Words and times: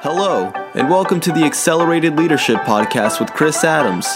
Hello, 0.00 0.52
and 0.76 0.88
welcome 0.88 1.18
to 1.18 1.32
the 1.32 1.42
Accelerated 1.42 2.16
Leadership 2.16 2.58
Podcast 2.58 3.18
with 3.18 3.32
Chris 3.32 3.64
Adams. 3.64 4.06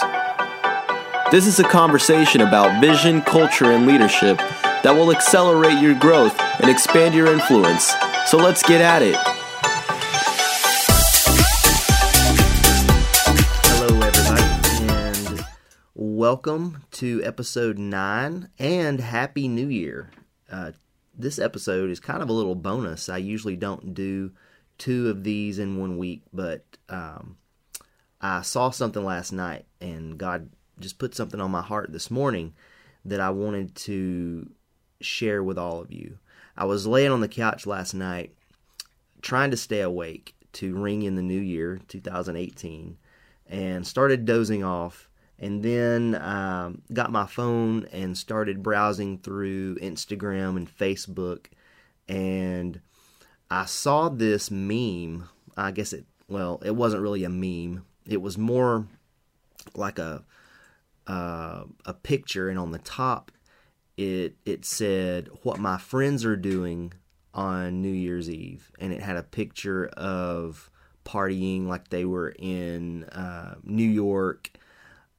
This 1.33 1.45
is 1.45 1.58
a 1.58 1.65
conversation 1.69 2.43
about 2.43 2.81
vision, 2.81 3.21
culture, 3.21 3.73
and 3.73 3.84
leadership 3.84 4.39
that 4.39 4.92
will 4.92 5.10
accelerate 5.10 5.83
your 5.83 5.99
growth 5.99 6.39
and 6.60 6.71
expand 6.71 7.17
your 7.17 7.26
influence. 7.26 7.92
So 8.27 8.37
let's 8.37 8.62
get 8.62 8.80
at 8.80 9.03
it. 9.03 9.16
Hello, 13.67 14.01
everybody, 14.03 14.87
and 14.87 15.45
welcome 15.96 16.85
to 16.93 17.21
episode 17.25 17.77
nine. 17.77 18.51
And 18.57 19.01
happy 19.01 19.49
New 19.49 19.67
Year! 19.67 20.12
Uh, 20.49 20.71
this 21.19 21.41
episode 21.41 21.91
is 21.91 21.99
kind 21.99 22.23
of 22.23 22.29
a 22.29 22.33
little 22.33 22.55
bonus. 22.55 23.09
I 23.09 23.17
usually 23.17 23.57
don't 23.57 23.95
do 23.95 24.30
two 24.83 25.11
of 25.11 25.23
these 25.23 25.61
in 25.61 25.79
one 25.79 25.96
week, 25.96 26.25
but 26.33 26.64
um, 26.89 27.36
I 28.21 28.43
saw 28.43 28.71
something 28.71 29.05
last 29.05 29.31
night, 29.31 29.64
and 29.81 30.18
God 30.18 30.50
just 30.81 30.99
put 30.99 31.14
something 31.14 31.41
on 31.41 31.53
my 31.53 31.63
heart 31.63 31.93
this 31.93 32.10
morning 32.10 32.55
that 33.05 33.20
I 33.20 33.30
wanted 33.30 33.77
to 33.77 34.50
share 35.00 35.41
with 35.45 35.56
all 35.56 35.80
of 35.80 35.92
you. 35.92 36.18
I 36.56 36.64
was 36.64 36.84
laying 36.84 37.12
on 37.12 37.20
the 37.20 37.28
couch 37.28 37.64
last 37.64 37.95
night 37.95 38.34
trying 39.20 39.52
to 39.52 39.56
stay 39.56 39.82
awake 39.82 40.34
to 40.55 40.74
ring 40.74 41.02
in 41.02 41.14
the 41.14 41.22
new 41.22 41.41
year, 41.41 41.80
2018, 41.86 42.98
and 43.46 43.86
started 43.86 44.24
dozing 44.24 44.64
off. 44.64 45.08
And 45.38 45.62
then 45.62 46.16
um, 46.16 46.83
got 46.92 47.12
my 47.12 47.27
phone 47.27 47.86
and 47.92 48.19
started 48.19 48.64
browsing 48.64 49.19
through 49.19 49.77
Instagram 49.77 50.56
and 50.56 50.69
Facebook. 50.69 51.46
And 52.08 52.80
I 53.52 53.66
saw 53.66 54.09
this 54.09 54.51
meme. 54.51 55.29
I 55.59 55.73
guess 55.73 55.92
it, 55.92 56.06
well, 56.27 56.62
it 56.65 56.74
wasn't 56.74 57.02
really 57.02 57.23
a 57.23 57.29
meme. 57.29 57.84
It 58.06 58.23
was 58.23 58.38
more 58.38 58.86
like 59.75 59.98
a 59.98 60.25
uh, 61.06 61.64
a 61.84 61.92
picture, 61.92 62.48
and 62.48 62.59
on 62.59 62.70
the 62.70 62.78
top, 62.78 63.31
it 63.98 64.36
it 64.47 64.64
said 64.64 65.28
what 65.42 65.59
my 65.59 65.77
friends 65.77 66.25
are 66.25 66.36
doing 66.36 66.94
on 67.34 67.83
New 67.83 67.92
Year's 67.92 68.31
Eve, 68.31 68.72
and 68.78 68.91
it 68.91 69.03
had 69.03 69.19
a 69.19 69.22
picture 69.22 69.87
of 69.89 70.70
partying 71.05 71.66
like 71.66 71.89
they 71.89 72.06
were 72.06 72.31
in 72.39 73.05
uh, 73.05 73.56
New 73.64 73.89
York, 73.89 74.50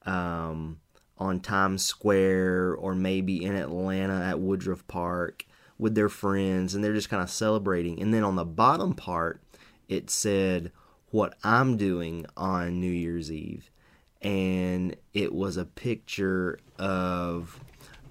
um, 0.06 0.80
on 1.18 1.38
Times 1.38 1.84
Square, 1.84 2.74
or 2.74 2.96
maybe 2.96 3.44
in 3.44 3.54
Atlanta 3.54 4.20
at 4.24 4.40
Woodruff 4.40 4.84
Park 4.88 5.46
with 5.78 5.94
their 5.94 6.08
friends, 6.08 6.74
and 6.74 6.82
they're 6.82 6.94
just 6.94 7.10
kind 7.10 7.22
of 7.22 7.30
celebrating. 7.30 8.00
And 8.00 8.12
then 8.12 8.24
on 8.24 8.36
the 8.36 8.44
bottom 8.44 8.94
part, 8.94 9.40
it 9.88 10.10
said 10.10 10.72
what 11.10 11.34
I'm 11.44 11.76
doing 11.76 12.26
on 12.36 12.80
New 12.80 12.90
Year's 12.90 13.30
Eve 13.30 13.70
and 14.24 14.96
it 15.12 15.34
was 15.34 15.58
a 15.58 15.66
picture 15.66 16.58
of 16.78 17.60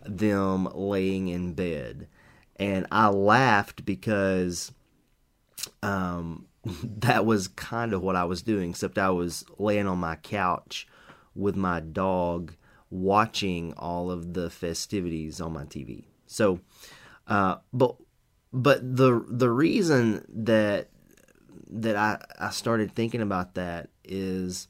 them 0.06 0.70
laying 0.74 1.28
in 1.28 1.54
bed. 1.54 2.08
And 2.58 2.86
I 2.92 3.08
laughed 3.08 3.84
because 3.84 4.72
um, 5.82 6.46
that 6.84 7.26
was 7.26 7.48
kind 7.48 7.94
of 7.94 8.04
what 8.04 8.16
I 8.16 8.26
was 8.26 8.44
doing, 8.44 8.70
except 8.70 9.00
I 9.00 9.10
was 9.10 9.44
laying 9.58 9.88
on 9.88 9.98
my 9.98 10.16
couch 10.18 10.88
with 11.36 11.56
my 11.56 11.80
dog 11.80 12.54
watching 12.92 13.74
all 13.74 14.12
of 14.12 14.36
the 14.36 14.52
festivities 14.52 15.42
on 15.42 15.52
my 15.52 15.64
TV. 15.64 16.04
So, 16.28 16.60
uh, 17.28 17.58
but 17.72 17.96
but 18.52 18.96
the 18.96 19.26
the 19.28 19.50
reason 19.50 20.26
that 20.30 20.90
that 21.70 21.96
I, 21.96 22.20
I 22.40 22.50
started 22.52 22.94
thinking 22.94 23.22
about 23.22 23.56
that 23.56 23.90
is 24.04 24.68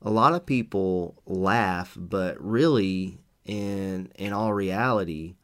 a 0.00 0.10
lot 0.10 0.34
of 0.34 0.46
people 0.46 1.20
laugh, 1.26 1.96
but 1.98 2.40
really, 2.40 3.18
in 3.44 4.10
in 4.16 4.32
all 4.32 4.52
reality, 4.52 5.36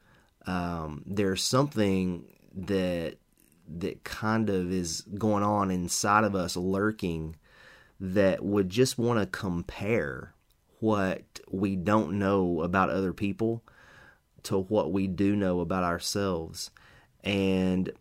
um, 0.46 1.02
there's 1.06 1.42
something 1.42 2.24
that 2.54 3.16
that 3.68 4.04
kind 4.04 4.48
of 4.50 4.72
is 4.72 5.02
going 5.02 5.42
on 5.42 5.70
inside 5.70 6.24
of 6.24 6.34
us, 6.34 6.56
lurking, 6.56 7.36
that 8.00 8.44
would 8.44 8.68
just 8.68 8.98
want 8.98 9.20
to 9.20 9.26
compare 9.26 10.34
what 10.80 11.22
we 11.50 11.76
don't 11.76 12.18
know 12.18 12.62
about 12.62 12.90
other 12.90 13.12
people 13.12 13.62
to 14.44 14.58
what 14.58 14.92
we 14.92 15.06
do 15.06 15.36
know 15.36 15.60
about 15.60 15.84
ourselves, 15.84 16.70
and 17.22 17.92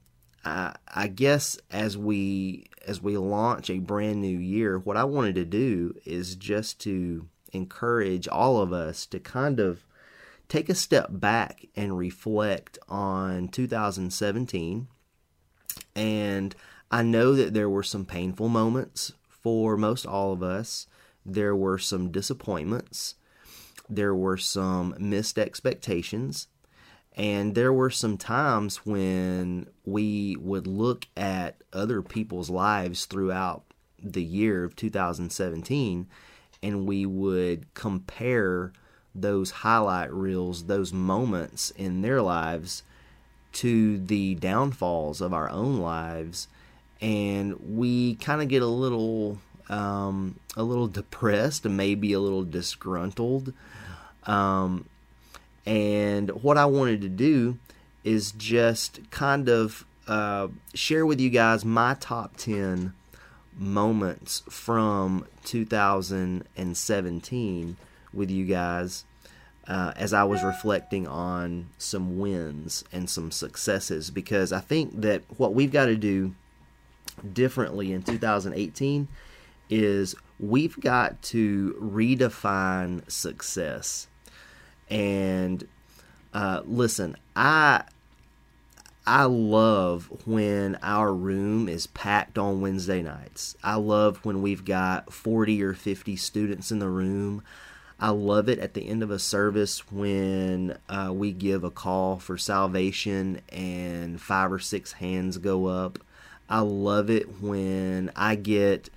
I, 0.46 0.76
I 0.88 1.08
guess 1.08 1.58
as 1.72 1.98
we 1.98 2.66
as 2.86 3.02
we 3.02 3.18
launch 3.18 3.70
a 3.70 3.80
brand 3.80 4.22
new 4.22 4.38
year, 4.38 4.80
what 4.80 4.96
I 4.96 5.04
wanted 5.04 5.36
to 5.36 5.46
do 5.46 5.94
is 6.06 6.36
just 6.36 6.80
to 6.82 7.28
encourage 7.52 8.28
all 8.28 8.62
of 8.62 8.72
us 8.72 9.06
to 9.08 9.20
kind 9.20 9.60
of 9.60 9.86
take 10.48 10.70
a 10.70 10.76
step 10.76 11.08
back 11.10 11.66
and 11.76 11.98
reflect 11.98 12.80
on 12.88 13.50
2017. 13.50 14.88
And 15.96 16.56
I 16.90 17.04
know 17.04 17.36
that 17.36 17.54
there 17.54 17.70
were 17.70 17.84
some 17.84 18.06
painful 18.06 18.48
moments 18.48 19.12
for 19.28 19.76
most 19.76 20.06
all 20.06 20.32
of 20.32 20.42
us. 20.42 20.88
There 21.26 21.56
were 21.56 21.78
some 21.78 22.12
disappointments. 22.12 23.16
There 23.90 24.16
were 24.16 24.38
some 24.38 24.96
missed 25.00 25.38
expectations. 25.38 26.48
And 27.16 27.56
there 27.56 27.74
were 27.74 27.90
some 27.90 28.18
times 28.18 28.86
when 28.86 29.68
we 29.86 30.36
would 30.36 30.68
look 30.68 31.08
at 31.18 31.64
other 31.74 32.04
people's 32.04 32.50
lives 32.50 33.06
throughout 33.06 33.64
the 34.02 34.24
year 34.24 34.64
of 34.64 34.76
2017 34.76 36.08
and 36.62 36.88
we 36.88 37.06
would 37.06 37.74
compare 37.74 38.72
those 39.14 39.52
highlight 39.52 40.14
reels, 40.14 40.66
those 40.66 40.94
moments 40.94 41.72
in 41.72 42.02
their 42.02 42.22
lives 42.22 42.84
to 43.54 43.98
the 43.98 44.36
downfalls 44.36 45.22
of 45.22 45.34
our 45.34 45.50
own 45.50 45.78
lives. 45.78 46.48
And 47.02 47.56
we 47.76 48.16
kind 48.16 48.42
of 48.42 48.48
get 48.48 48.62
a 48.62 48.68
little, 48.68 49.40
um, 49.70 50.40
a 50.56 50.64
little 50.64 50.88
depressed 50.88 51.66
maybe 51.66 52.14
a 52.14 52.20
little 52.20 52.44
disgruntled. 52.44 53.54
Um, 54.24 54.86
and 55.66 56.30
what 56.44 56.58
I 56.58 56.66
wanted 56.66 57.02
to 57.02 57.10
do 57.10 57.58
is 58.04 58.32
just 58.32 59.00
kind 59.12 59.50
of 59.50 59.86
uh, 60.08 60.48
share 60.74 61.06
with 61.06 61.20
you 61.20 61.30
guys 61.30 61.64
my 61.66 61.96
top 62.00 62.38
10 62.38 62.94
moments 63.58 64.44
from 64.50 65.28
2017 65.44 67.78
with 68.14 68.32
you 68.32 68.46
guys 68.46 69.04
uh, 69.68 69.92
as 69.98 70.14
I 70.14 70.24
was 70.24 70.44
reflecting 70.44 71.06
on 71.08 71.68
some 71.78 72.18
wins 72.20 72.86
and 72.94 73.10
some 73.10 73.32
successes 73.32 74.10
because 74.12 74.54
I 74.54 74.62
think 74.62 75.02
that 75.02 75.24
what 75.38 75.54
we've 75.54 75.72
got 75.72 75.88
to 75.88 75.98
do 75.98 76.34
differently 77.34 77.92
in 77.92 78.04
2018 78.04 79.10
is 79.70 80.16
we've 80.40 80.80
got 80.80 81.22
to 81.22 81.76
redefine 81.82 83.10
success 83.10 84.08
and 84.90 85.68
uh, 86.34 86.62
listen, 86.66 87.16
I 87.36 87.84
I 89.06 89.24
love 89.24 90.10
when 90.26 90.78
our 90.82 91.14
room 91.14 91.70
is 91.70 91.88
packed 91.88 92.38
on 92.38 92.60
Wednesday 92.60 93.02
nights. 93.02 93.56
I 93.64 93.76
love 93.76 94.24
when 94.26 94.42
we've 94.42 94.66
got 94.66 95.14
40 95.14 95.64
or 95.64 95.74
50 95.74 96.18
students 96.18 96.72
in 96.72 96.80
the 96.80 96.90
room. 96.90 97.42
I 98.00 98.10
love 98.10 98.50
it 98.50 98.60
at 98.60 98.74
the 98.74 98.88
end 98.88 99.02
of 99.02 99.10
a 99.10 99.18
service 99.18 99.90
when 99.92 100.78
uh, 100.90 101.12
we 101.16 101.32
give 101.32 101.64
a 101.64 101.72
call 101.72 102.18
for 102.18 102.38
salvation 102.38 103.42
and 103.50 104.22
five 104.22 104.52
or 104.52 104.60
six 104.60 104.92
hands 104.92 105.38
go 105.38 105.68
up. 105.68 106.00
I 106.50 106.60
love 106.60 107.10
it 107.10 107.42
when 107.42 108.12
I 108.16 108.36
get 108.36 108.90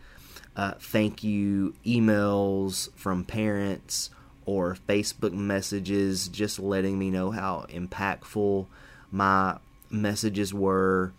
uh, 0.60 0.74
thank 0.78 1.24
you 1.24 1.72
emails 1.86 2.92
from 2.92 3.24
parents 3.24 4.10
or 4.44 4.76
Facebook 4.86 5.32
messages 5.32 6.28
just 6.28 6.58
letting 6.58 6.98
me 6.98 7.08
know 7.08 7.30
how 7.30 7.64
impactful 7.70 8.66
my 9.10 9.56
messages 9.88 10.52
were 10.52 11.14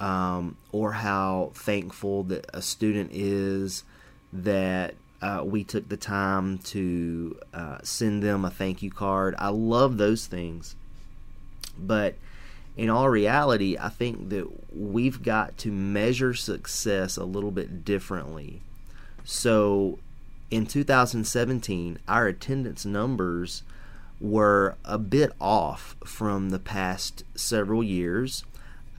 um, 0.00 0.58
or 0.70 0.92
how 0.92 1.50
thankful 1.54 2.24
that 2.24 2.44
a 2.52 2.60
student 2.60 3.10
is 3.10 3.84
that 4.34 4.94
uh, 5.22 5.40
we 5.42 5.64
took 5.64 5.88
the 5.88 5.96
time 5.96 6.58
to 6.58 7.40
uh, 7.54 7.78
send 7.82 8.22
them 8.22 8.44
a 8.44 8.50
thank 8.50 8.82
you 8.82 8.90
card. 8.90 9.34
I 9.38 9.48
love 9.48 9.96
those 9.96 10.26
things. 10.26 10.76
But 11.78 12.16
in 12.76 12.90
all 12.90 13.08
reality, 13.08 13.78
I 13.80 13.88
think 13.88 14.28
that 14.28 14.46
we've 14.76 15.22
got 15.22 15.56
to 15.58 15.72
measure 15.72 16.34
success 16.34 17.16
a 17.16 17.24
little 17.24 17.50
bit 17.50 17.86
differently. 17.86 18.60
So 19.24 19.98
in 20.50 20.66
2017, 20.66 21.98
our 22.06 22.26
attendance 22.26 22.84
numbers 22.84 23.62
were 24.20 24.76
a 24.84 24.98
bit 24.98 25.32
off 25.40 25.96
from 26.04 26.50
the 26.50 26.58
past 26.58 27.24
several 27.34 27.82
years. 27.82 28.44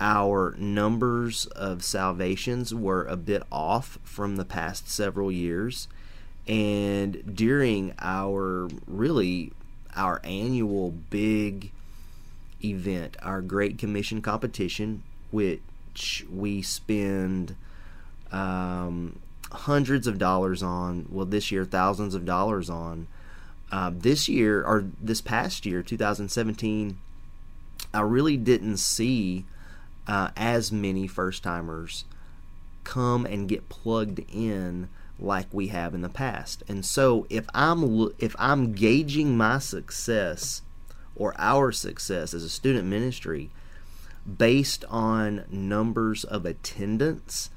our 0.01 0.54
numbers 0.57 1.45
of 1.56 1.81
salvations 1.81 2.75
were 2.75 3.06
a 3.06 3.16
bit 3.16 3.42
off 3.50 3.98
from 4.04 4.36
the 4.36 4.44
past 4.44 4.89
several 4.89 5.31
years. 5.31 5.88
And 6.45 7.33
during 7.33 7.94
our 8.00 8.68
really 8.88 9.54
our 9.95 10.19
annual 10.25 10.92
big 10.92 11.72
event, 12.62 13.16
our 13.22 13.42
Great 13.42 13.77
Commission 13.77 14.22
competition, 14.22 15.01
which 15.31 16.25
we 16.30 16.62
spend 16.62 17.56
um, 18.33 19.18
hundreds 19.52 20.08
of 20.08 20.18
dollars 20.18 20.64
on, 20.64 21.06
well, 21.10 21.26
this 21.26 21.52
year, 21.52 21.66
thousands 21.66 22.16
of 22.16 22.26
dollars 22.26 22.70
on. 22.70 23.08
Uh, 23.72 23.92
this 23.94 24.30
year, 24.30 24.64
or 24.64 24.86
this 25.02 25.22
past 25.22 25.66
year, 25.66 25.82
2017, 25.82 26.98
I 27.94 28.02
really 28.02 28.38
didn't 28.38 28.78
see 28.78 29.46
uh, 30.08 30.30
as 30.36 30.72
many 30.72 31.08
first 31.08 31.44
timers 31.44 32.06
come 32.84 33.26
and 33.26 33.50
get 33.50 33.70
plugged 33.70 34.20
in 34.32 34.90
like 35.20 35.48
we 35.52 35.68
have 35.68 35.94
in 35.94 36.02
the 36.02 36.10
past. 36.10 36.64
And 36.68 36.86
so 36.86 37.26
if 37.30 37.46
I'm 37.54 38.10
if 38.20 38.36
I'm 38.38 38.74
gauging 38.74 39.38
my 39.38 39.60
success 39.60 40.62
or 41.16 41.34
our 41.38 41.72
success 41.72 42.34
as 42.34 42.44
a 42.44 42.50
student 42.50 42.88
ministry 42.88 43.50
based 44.38 44.84
on 44.90 45.46
numbers 45.50 46.24
of 46.24 46.46
attendance, 46.46 47.50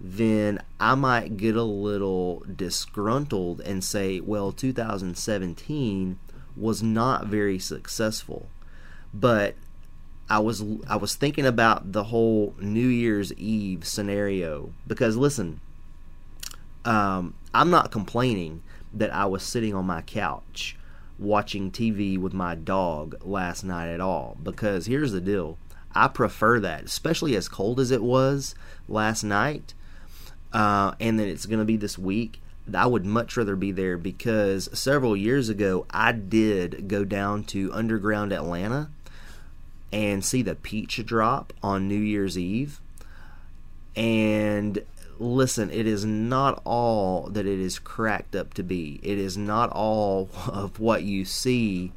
then 0.00 0.62
I 0.78 0.94
might 0.94 1.36
get 1.36 1.56
a 1.56 1.62
little 1.62 2.44
disgruntled 2.54 3.60
and 3.60 3.82
say, 3.82 4.20
well, 4.20 4.52
2017 4.52 6.18
was 6.56 6.82
not 6.82 7.26
very 7.26 7.58
successful. 7.58 8.48
But 9.14 9.54
I 10.28 10.38
was 10.40 10.64
I 10.88 10.96
was 10.96 11.14
thinking 11.14 11.46
about 11.46 11.92
the 11.92 12.04
whole 12.04 12.54
New 12.58 12.88
Year's 12.88 13.32
Eve 13.34 13.86
scenario 13.86 14.72
because 14.86 15.16
listen, 15.16 15.60
um, 16.84 17.34
I'm 17.54 17.70
not 17.70 17.90
complaining 17.90 18.62
that 18.92 19.12
I 19.14 19.26
was 19.26 19.42
sitting 19.42 19.74
on 19.74 19.86
my 19.86 20.02
couch 20.02 20.76
watching 21.18 21.70
TV 21.70 22.18
with 22.18 22.32
my 22.32 22.54
dog 22.54 23.16
last 23.24 23.64
night 23.64 23.88
at 23.88 24.00
all 24.00 24.36
because 24.42 24.86
here's 24.86 25.12
the 25.12 25.20
deal. 25.20 25.58
I 25.94 26.08
prefer 26.08 26.60
that, 26.60 26.84
especially 26.84 27.36
as 27.36 27.48
cold 27.48 27.80
as 27.80 27.90
it 27.90 28.02
was 28.02 28.54
last 28.86 29.24
night, 29.24 29.72
uh, 30.52 30.94
and 31.00 31.18
then 31.18 31.28
it's 31.28 31.46
going 31.46 31.58
to 31.58 31.64
be 31.64 31.76
this 31.76 31.98
week. 31.98 32.40
I 32.74 32.86
would 32.86 33.06
much 33.06 33.36
rather 33.36 33.54
be 33.54 33.70
there 33.70 33.96
because 33.96 34.68
several 34.76 35.16
years 35.16 35.48
ago 35.48 35.86
I 35.90 36.12
did 36.12 36.88
go 36.88 37.04
down 37.04 37.44
to 37.44 37.72
Underground 37.72 38.32
Atlanta 38.32 38.90
and 39.92 40.24
see 40.24 40.42
the 40.42 40.56
peach 40.56 41.04
drop 41.06 41.52
on 41.62 41.88
New 41.88 41.94
Year's 41.98 42.36
Eve. 42.36 42.80
And 43.94 44.82
listen, 45.18 45.70
it 45.70 45.86
is 45.86 46.04
not 46.04 46.60
all 46.64 47.28
that 47.30 47.46
it 47.46 47.60
is 47.60 47.78
cracked 47.78 48.34
up 48.34 48.54
to 48.54 48.62
be. 48.62 49.00
It 49.02 49.18
is 49.18 49.36
not 49.36 49.70
all 49.70 50.28
of 50.48 50.80
what 50.80 51.02
you 51.02 51.24
see 51.24 51.92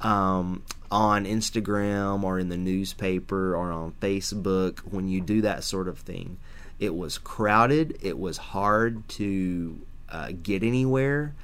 um, 0.00 0.62
on 0.90 1.24
Instagram 1.24 2.22
or 2.22 2.38
in 2.38 2.48
the 2.48 2.56
newspaper 2.56 3.54
or 3.54 3.70
on 3.70 3.92
Facebook 4.00 4.78
when 4.80 5.08
you 5.08 5.20
do 5.20 5.42
that 5.42 5.64
sort 5.64 5.88
of 5.88 5.98
thing. 5.98 6.38
It 6.80 6.96
was 6.96 7.18
crowded, 7.18 7.98
it 8.00 8.18
was 8.18 8.38
hard 8.38 9.06
to 9.10 9.78
uh, 10.08 10.32
get 10.42 10.62
anywhere. 10.62 11.34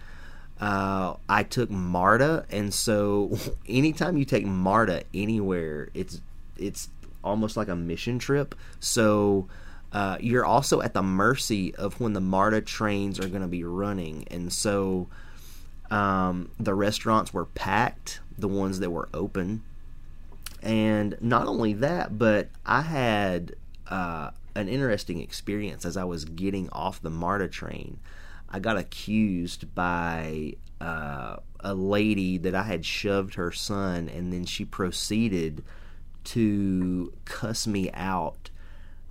Uh, 0.59 1.17
I 1.29 1.43
took 1.43 1.71
MARTA, 1.71 2.47
and 2.51 2.73
so 2.73 3.37
anytime 3.69 4.17
you 4.17 4.25
take 4.25 4.47
MARTA 4.47 5.05
anywhere, 5.13 5.91
it's 5.93 6.23
it's 6.57 6.89
almost 7.23 7.57
like 7.57 7.69
a 7.69 7.77
mission 7.77 8.19
trip. 8.19 8.55
So 8.81 9.47
uh, 9.93 10.17
you're 10.21 10.47
also 10.47 10.81
at 10.81 10.95
the 10.95 11.03
mercy 11.03 11.75
of 11.75 12.01
when 12.01 12.15
the 12.15 12.21
MARTA 12.21 12.63
trains 12.63 13.21
are 13.21 13.29
going 13.29 13.43
to 13.43 13.49
be 13.49 13.63
running, 13.63 14.27
and 14.31 14.51
so 14.51 15.07
um, 15.91 16.51
the 16.59 16.75
restaurants 16.75 17.35
were 17.35 17.45
packed, 17.45 18.21
the 18.39 18.49
ones 18.49 18.81
that 18.81 18.89
were 18.91 19.11
open, 19.13 19.63
and 20.63 21.19
not 21.21 21.47
only 21.47 21.75
that, 21.75 22.19
but 22.19 22.49
I 22.65 22.81
had 22.81 23.55
uh, 23.89 24.31
an 24.57 24.69
interesting 24.69 25.21
experience 25.21 25.85
as 25.85 25.97
I 25.97 26.05
was 26.05 26.25
getting 26.25 26.69
off 26.71 27.03
the 27.03 27.11
MARTA 27.11 27.49
train. 27.49 27.99
I 28.49 28.59
got 28.59 28.79
accused 28.79 29.75
by 29.75 30.55
uh, 30.81 31.37
a 31.61 31.75
lady 31.75 32.39
that 32.39 32.55
I 32.55 32.63
had 32.63 32.85
shoved 32.85 33.35
her 33.35 33.53
son, 33.53 34.09
and 34.09 34.33
then 34.33 34.45
she 34.45 34.65
proceeded 34.65 35.63
to 36.25 37.13
cuss 37.25 37.67
me 37.67 37.91
out. 37.93 38.51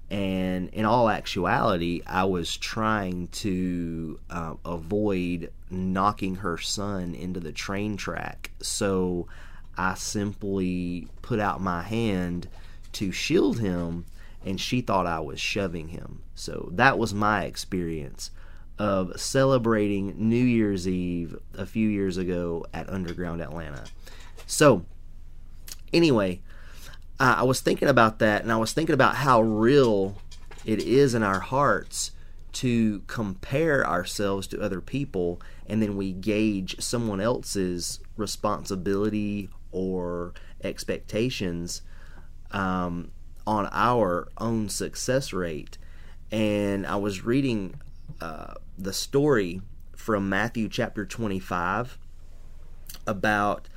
And 0.09 0.69
in 0.69 0.85
all 0.85 1.09
actuality, 1.09 2.01
I 2.05 2.25
was 2.25 2.55
trying 2.57 3.27
to 3.29 4.19
uh, 4.29 4.55
avoid 4.63 5.51
knocking 5.69 6.35
her 6.35 6.57
son 6.57 7.15
into 7.15 7.39
the 7.39 7.51
train 7.51 7.97
track. 7.97 8.51
So 8.61 9.27
I 9.77 9.95
simply 9.95 11.07
put 11.21 11.39
out 11.39 11.59
my 11.59 11.81
hand 11.81 12.47
to 12.93 13.11
shield 13.11 13.59
him, 13.59 14.05
and 14.45 14.61
she 14.61 14.79
thought 14.79 15.07
I 15.07 15.19
was 15.19 15.41
shoving 15.41 15.89
him. 15.89 16.21
So 16.35 16.69
that 16.73 16.99
was 16.99 17.13
my 17.13 17.43
experience 17.45 18.29
of 18.77 19.19
celebrating 19.19 20.13
New 20.17 20.43
Year's 20.43 20.87
Eve 20.87 21.35
a 21.57 21.65
few 21.65 21.89
years 21.89 22.17
ago 22.17 22.65
at 22.73 22.89
Underground 22.89 23.41
Atlanta. 23.41 23.85
So, 24.45 24.85
anyway, 25.91 26.41
I 27.19 27.43
was 27.43 27.61
thinking 27.61 27.87
about 27.87 28.19
that 28.19 28.43
and 28.43 28.51
I 28.51 28.57
was 28.57 28.73
thinking 28.73 28.93
about 28.93 29.15
how 29.15 29.41
real 29.41 30.17
it 30.65 30.79
is 30.79 31.15
in 31.15 31.23
our 31.23 31.39
hearts 31.39 32.11
to 32.53 33.01
compare 33.07 33.85
ourselves 33.87 34.47
to 34.47 34.61
other 34.61 34.81
people 34.81 35.41
and 35.65 35.81
then 35.81 35.97
we 35.97 36.11
gauge 36.11 36.79
someone 36.79 37.19
else's 37.19 37.99
responsibility 38.17 39.49
or 39.71 40.33
expectations 40.63 41.81
um, 42.51 43.11
on 43.45 43.69
our 43.71 44.27
own 44.37 44.69
success 44.69 45.33
rate. 45.33 45.77
And 46.31 46.85
I 46.85 46.95
was 46.95 47.23
reading 47.23 47.75
uh, 48.21 48.55
the 48.77 48.93
story 48.93 49.61
from 49.95 50.29
Matthew 50.29 50.69
chapter 50.69 51.05
25 51.05 51.97
about 53.07 53.67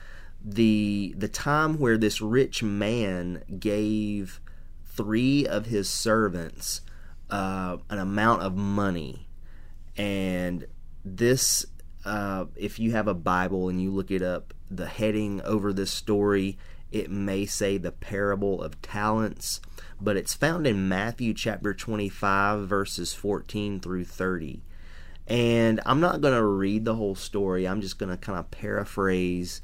the 0.44 1.15
the 1.17 1.29
time 1.29 1.79
where 1.79 1.99
this 1.99 2.20
rich 2.20 2.62
man 2.62 3.43
gave 3.59 4.41
three 4.85 5.47
of 5.47 5.67
his 5.67 5.88
servants 5.88 6.81
uh, 7.31 7.76
an 7.91 7.99
amount 7.99 8.43
of 8.43 8.56
money 8.56 9.29
and 9.96 10.67
this 11.05 11.67
uh, 12.05 12.44
if 12.55 12.79
you 12.79 12.93
have 12.93 13.08
a 13.08 13.15
bible 13.15 13.69
and 13.69 13.82
you 13.82 13.91
look 13.91 14.10
it 14.10 14.22
up 14.22 14.55
the 14.70 14.87
heading 14.87 15.43
over 15.43 15.72
this 15.72 15.91
story 15.91 16.56
it 16.91 17.11
may 17.11 17.45
say 17.45 17.77
the 17.77 17.93
parable 17.93 18.63
of 18.63 18.81
talents 18.83 19.61
but 20.01 20.17
it's 20.17 20.35
found 20.35 20.67
in 20.67 20.89
matthew 20.89 21.35
chapter 21.35 21.75
25 21.75 22.67
verses 22.67 23.13
14 23.13 23.81
through 23.81 24.05
30 24.05 24.63
and 25.29 25.81
I'm 25.85 26.01
not 26.01 26.23
going 26.23 26.35
to 26.35 26.45
read 26.45 26.87
the 26.87 26.95
whole 26.95 27.15
story. 27.15 27.69
I'm 27.69 27.83
just 27.83 27.99
going 27.99 28.11
to 28.11 28.17
kind 28.17 28.39
of 28.39 28.51
paraphrase 28.51 29.61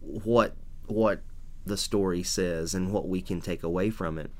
what 0.00 0.56
what 0.86 1.20
the 1.66 1.76
story 1.76 2.22
says 2.22 2.74
and 2.74 2.90
what 2.90 3.06
we 3.06 3.20
can 3.20 3.40
take 3.40 3.62
away 3.62 3.90
from 3.90 4.18
it 4.18 4.30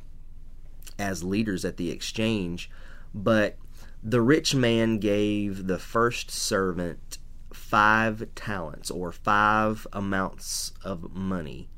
as 0.98 1.22
leaders 1.22 1.64
at 1.64 1.76
the 1.76 1.90
exchange. 1.90 2.70
But 3.14 3.58
the 4.02 4.22
rich 4.22 4.54
man 4.54 4.98
gave 4.98 5.66
the 5.66 5.78
first 5.78 6.30
servant 6.30 7.18
five 7.52 8.26
talents 8.34 8.90
or 8.90 9.12
five 9.12 9.86
amounts 9.92 10.72
of 10.82 11.14
money. 11.14 11.68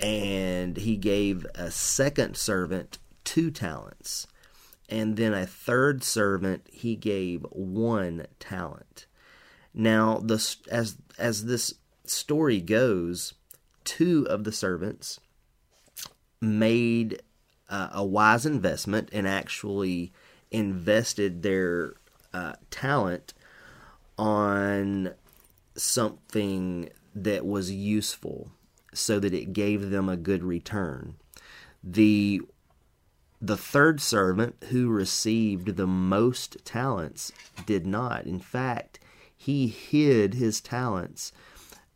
And 0.00 0.76
he 0.76 0.96
gave 0.96 1.44
a 1.54 1.70
second 1.70 2.36
servant 2.36 2.98
two 3.24 3.50
talents 3.50 4.26
and 4.88 5.16
then 5.16 5.34
a 5.34 5.46
third 5.46 6.02
servant 6.02 6.66
he 6.72 6.96
gave 6.96 7.42
one 7.50 8.26
talent. 8.40 9.06
Now, 9.74 10.18
the, 10.18 10.56
as 10.70 10.96
as 11.18 11.44
this 11.44 11.74
story 12.04 12.60
goes, 12.60 13.34
two 13.84 14.26
of 14.28 14.44
the 14.44 14.52
servants 14.52 15.20
made 16.40 17.22
uh, 17.68 17.88
a 17.92 18.04
wise 18.04 18.46
investment 18.46 19.10
and 19.12 19.28
actually 19.28 20.12
invested 20.50 21.42
their 21.42 21.94
uh, 22.32 22.54
talent 22.70 23.34
on 24.16 25.12
something 25.76 26.88
that 27.14 27.44
was 27.44 27.70
useful 27.70 28.50
so 28.92 29.18
that 29.20 29.34
it 29.34 29.52
gave 29.52 29.90
them 29.90 30.08
a 30.08 30.16
good 30.16 30.42
return. 30.42 31.16
The 31.82 32.42
the 33.40 33.56
third 33.56 34.00
servant, 34.00 34.56
who 34.70 34.88
received 34.88 35.76
the 35.76 35.86
most 35.86 36.56
talents, 36.64 37.30
did 37.66 37.86
not. 37.86 38.26
In 38.26 38.40
fact, 38.40 38.98
he 39.36 39.68
hid 39.68 40.34
his 40.34 40.60
talents 40.60 41.30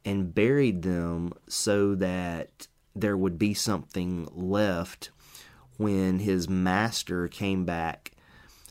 and 0.05 0.35
buried 0.35 0.83
them 0.83 1.33
so 1.49 1.97
that 1.97 2.69
there 2.95 3.17
would 3.17 3.39
be 3.39 3.55
something 3.55 4.29
left 4.33 5.11
when 5.79 6.21
his 6.21 6.49
master 6.49 7.27
came 7.27 7.65
back 7.65 8.13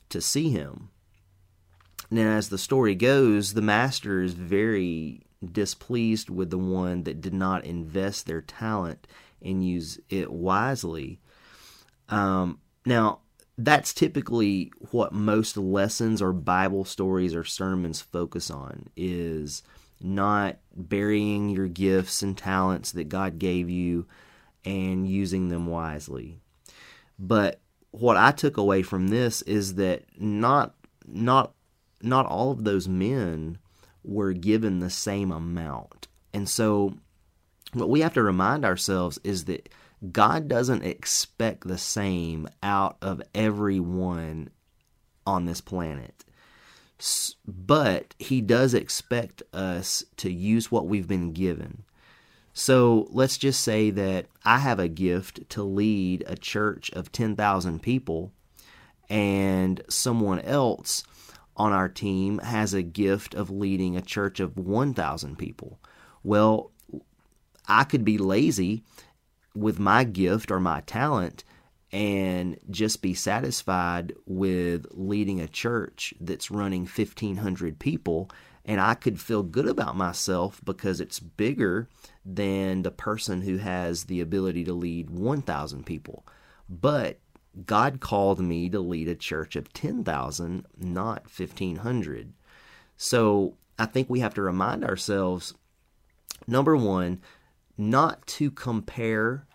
to 0.09 0.21
see 0.21 0.49
him. 0.51 0.89
And 2.09 2.19
as 2.19 2.49
the 2.49 2.57
story 2.57 2.95
goes, 2.95 3.53
the 3.53 3.61
master 3.61 4.21
is 4.21 4.33
very 4.33 5.23
displeased 5.43 6.29
with 6.29 6.49
the 6.49 6.57
one 6.57 7.03
that 7.03 7.21
did 7.21 7.33
not 7.33 7.65
invest 7.65 8.25
their 8.25 8.41
talent 8.41 9.07
and 9.41 9.65
use 9.65 9.99
it 10.09 10.31
wisely. 10.31 11.19
Um, 12.09 12.59
now, 12.85 13.19
that's 13.57 13.93
typically 13.93 14.71
what 14.91 15.13
most 15.13 15.57
lessons 15.57 16.21
or 16.21 16.33
Bible 16.33 16.85
stories 16.85 17.35
or 17.35 17.43
sermons 17.43 18.01
focus 18.01 18.49
on 18.49 18.87
is 18.95 19.63
not 19.99 20.57
burying 20.75 21.49
your 21.49 21.67
gifts 21.67 22.21
and 22.21 22.37
talents 22.37 22.91
that 22.93 23.09
God 23.09 23.39
gave 23.39 23.69
you 23.69 24.07
and 24.65 25.07
using 25.07 25.49
them 25.49 25.67
wisely. 25.67 26.39
But 27.19 27.59
what 27.91 28.17
I 28.17 28.31
took 28.31 28.57
away 28.57 28.81
from 28.81 29.09
this 29.09 29.41
is 29.43 29.75
that 29.75 30.03
not 30.19 30.73
not 31.05 31.53
not 32.01 32.25
all 32.25 32.51
of 32.51 32.63
those 32.63 32.87
men 32.87 33.59
were 34.03 34.33
given 34.33 34.79
the 34.79 34.89
same 34.89 35.31
amount. 35.31 36.07
And 36.33 36.47
so 36.47 36.95
what 37.73 37.89
we 37.89 38.01
have 38.01 38.13
to 38.15 38.23
remind 38.23 38.65
ourselves 38.65 39.19
is 39.23 39.45
that 39.45 39.69
God 40.11 40.47
doesn't 40.47 40.83
expect 40.83 41.67
the 41.67 41.77
same 41.77 42.47
out 42.63 42.97
of 43.01 43.21
everyone 43.35 44.49
on 45.27 45.45
this 45.45 45.61
planet. 45.61 46.25
But 47.47 48.15
he 48.19 48.41
does 48.41 48.73
expect 48.73 49.43
us 49.53 50.03
to 50.17 50.31
use 50.31 50.71
what 50.71 50.87
we've 50.87 51.07
been 51.07 51.33
given. 51.33 51.83
So 52.53 53.07
let's 53.11 53.37
just 53.37 53.61
say 53.61 53.91
that 53.91 54.25
I 54.43 54.59
have 54.59 54.79
a 54.79 54.87
gift 54.87 55.49
to 55.51 55.63
lead 55.63 56.23
a 56.27 56.35
church 56.35 56.91
of 56.91 57.11
10,000 57.11 57.81
people, 57.81 58.33
and 59.09 59.81
someone 59.89 60.39
else 60.41 61.03
on 61.61 61.73
our 61.73 61.87
team 61.87 62.39
has 62.39 62.73
a 62.73 62.81
gift 62.81 63.35
of 63.35 63.51
leading 63.51 63.95
a 63.95 64.01
church 64.01 64.39
of 64.39 64.57
1,000 64.57 65.37
people. 65.37 65.79
Well, 66.23 66.71
I 67.67 67.83
could 67.83 68.03
be 68.03 68.17
lazy 68.17 68.83
with 69.53 69.77
my 69.77 70.03
gift 70.03 70.49
or 70.49 70.59
my 70.59 70.81
talent 70.81 71.43
and 71.91 72.57
just 72.71 73.03
be 73.03 73.13
satisfied 73.13 74.13
with 74.25 74.87
leading 74.89 75.39
a 75.39 75.47
church 75.47 76.15
that's 76.19 76.49
running 76.49 76.87
1,500 76.87 77.77
people. 77.77 78.31
And 78.65 78.81
I 78.81 78.95
could 78.95 79.19
feel 79.19 79.43
good 79.43 79.67
about 79.67 79.95
myself 79.95 80.61
because 80.63 80.99
it's 80.99 81.19
bigger 81.19 81.89
than 82.25 82.81
the 82.81 82.91
person 82.91 83.41
who 83.43 83.57
has 83.57 84.05
the 84.05 84.19
ability 84.19 84.63
to 84.63 84.73
lead 84.73 85.11
1,000 85.11 85.85
people. 85.85 86.25
But 86.67 87.19
God 87.65 87.99
called 87.99 88.39
me 88.39 88.69
to 88.69 88.79
lead 88.79 89.07
a 89.07 89.15
church 89.15 89.55
of 89.55 89.73
10,000, 89.73 90.65
not 90.77 91.23
1,500. 91.23 92.33
So 92.95 93.57
I 93.77 93.85
think 93.85 94.09
we 94.09 94.21
have 94.21 94.33
to 94.35 94.41
remind 94.41 94.85
ourselves 94.85 95.53
number 96.47 96.75
one, 96.75 97.21
not 97.77 98.25
to 98.27 98.51
compare 98.51 99.45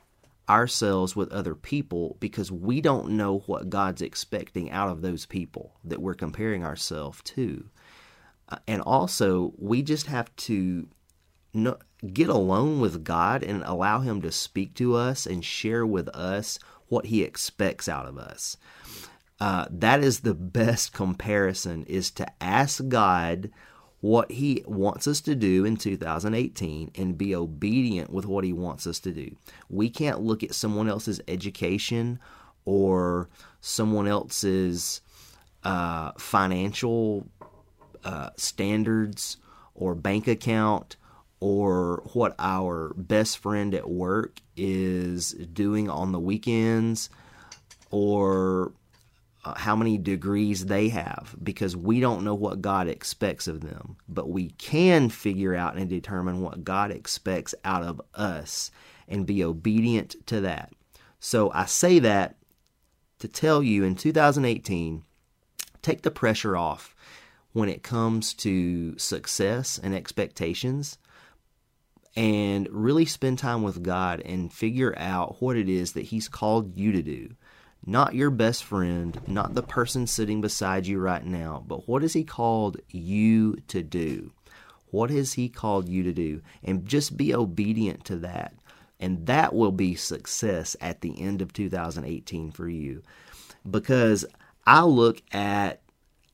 ourselves 0.48 1.16
with 1.16 1.32
other 1.32 1.54
people 1.54 2.16
because 2.20 2.52
we 2.52 2.80
don't 2.80 3.10
know 3.10 3.38
what 3.46 3.70
God's 3.70 4.02
expecting 4.02 4.70
out 4.70 4.88
of 4.88 5.02
those 5.02 5.26
people 5.26 5.72
that 5.84 6.00
we're 6.00 6.14
comparing 6.14 6.64
ourselves 6.64 7.20
to. 7.24 7.68
Uh, 8.48 8.58
and 8.68 8.80
also, 8.82 9.52
we 9.58 9.82
just 9.82 10.06
have 10.06 10.34
to 10.36 10.88
get 12.12 12.28
alone 12.28 12.80
with 12.80 13.02
God 13.02 13.42
and 13.42 13.62
allow 13.64 14.00
Him 14.00 14.22
to 14.22 14.30
speak 14.30 14.74
to 14.74 14.94
us 14.94 15.26
and 15.26 15.44
share 15.44 15.86
with 15.86 16.08
us 16.10 16.58
what 16.88 17.06
He 17.06 17.22
expects 17.22 17.88
out 17.88 18.06
of 18.06 18.18
us. 18.18 18.56
Uh, 19.38 19.66
that 19.70 20.02
is 20.02 20.20
the 20.20 20.34
best 20.34 20.92
comparison 20.92 21.84
is 21.84 22.10
to 22.10 22.26
ask 22.40 22.86
God 22.88 23.50
what 24.00 24.30
he 24.30 24.62
wants 24.66 25.08
us 25.08 25.20
to 25.22 25.34
do 25.34 25.64
in 25.64 25.76
2018 25.76 26.92
and 26.94 27.18
be 27.18 27.34
obedient 27.34 28.10
with 28.10 28.24
what 28.24 28.44
he 28.44 28.52
wants 28.52 28.86
us 28.86 29.00
to 29.00 29.12
do. 29.12 29.36
We 29.68 29.90
can't 29.90 30.20
look 30.20 30.42
at 30.42 30.54
someone 30.54 30.88
else's 30.88 31.20
education 31.28 32.18
or 32.64 33.28
someone 33.60 34.06
else's 34.06 35.00
uh, 35.64 36.12
financial 36.18 37.26
uh, 38.04 38.30
standards 38.36 39.38
or 39.74 39.94
bank 39.94 40.28
account 40.28 40.96
or 41.40 42.02
what 42.12 42.34
our 42.38 42.94
best 42.96 43.38
friend 43.38 43.74
at 43.74 43.88
work 43.88 44.40
is 44.56 45.32
doing 45.32 45.90
on 45.90 46.12
the 46.12 46.20
weekends 46.20 47.10
or 47.90 48.72
uh, 49.44 49.54
how 49.54 49.76
many 49.76 49.98
degrees 49.98 50.66
they 50.66 50.88
have 50.88 51.34
because 51.42 51.76
we 51.76 52.00
don't 52.00 52.24
know 52.24 52.34
what 52.34 52.62
God 52.62 52.88
expects 52.88 53.46
of 53.46 53.60
them, 53.60 53.96
but 54.08 54.28
we 54.28 54.50
can 54.50 55.08
figure 55.08 55.54
out 55.54 55.76
and 55.76 55.88
determine 55.88 56.40
what 56.40 56.64
God 56.64 56.90
expects 56.90 57.54
out 57.64 57.82
of 57.82 58.00
us 58.14 58.70
and 59.06 59.26
be 59.26 59.44
obedient 59.44 60.16
to 60.26 60.40
that. 60.40 60.72
So 61.20 61.50
I 61.52 61.66
say 61.66 61.98
that 62.00 62.36
to 63.20 63.28
tell 63.28 63.62
you 63.62 63.84
in 63.84 63.94
2018, 63.94 65.04
take 65.82 66.02
the 66.02 66.10
pressure 66.10 66.56
off 66.56 66.94
when 67.52 67.68
it 67.68 67.82
comes 67.82 68.34
to 68.34 68.98
success 68.98 69.78
and 69.82 69.94
expectations 69.94 70.98
and 72.16 72.68
really 72.70 73.04
spend 73.04 73.38
time 73.38 73.62
with 73.62 73.82
God 73.82 74.22
and 74.24 74.52
figure 74.52 74.94
out 74.96 75.40
what 75.40 75.56
it 75.56 75.68
is 75.68 75.92
that 75.92 76.06
He's 76.06 76.28
called 76.28 76.78
you 76.78 76.92
to 76.92 77.02
do 77.02 77.36
not 77.86 78.14
your 78.14 78.30
best 78.30 78.64
friend, 78.64 79.18
not 79.28 79.54
the 79.54 79.62
person 79.62 80.08
sitting 80.08 80.40
beside 80.40 80.86
you 80.86 80.98
right 80.98 81.24
now, 81.24 81.64
but 81.66 81.88
what 81.88 82.02
has 82.02 82.12
He 82.12 82.24
called 82.24 82.78
you 82.88 83.56
to 83.68 83.82
do? 83.82 84.32
What 84.90 85.10
has 85.10 85.34
He 85.34 85.48
called 85.48 85.88
you 85.88 86.02
to 86.02 86.12
do? 86.12 86.42
And 86.64 86.84
just 86.84 87.16
be 87.16 87.32
obedient 87.32 88.04
to 88.06 88.16
that. 88.16 88.54
And 88.98 89.26
that 89.26 89.54
will 89.54 89.72
be 89.72 89.94
success 89.94 90.76
at 90.80 91.00
the 91.00 91.20
end 91.20 91.42
of 91.42 91.52
2018 91.52 92.50
for 92.50 92.68
you. 92.68 93.02
Because 93.68 94.24
I 94.66 94.82
look 94.82 95.22
at 95.32 95.80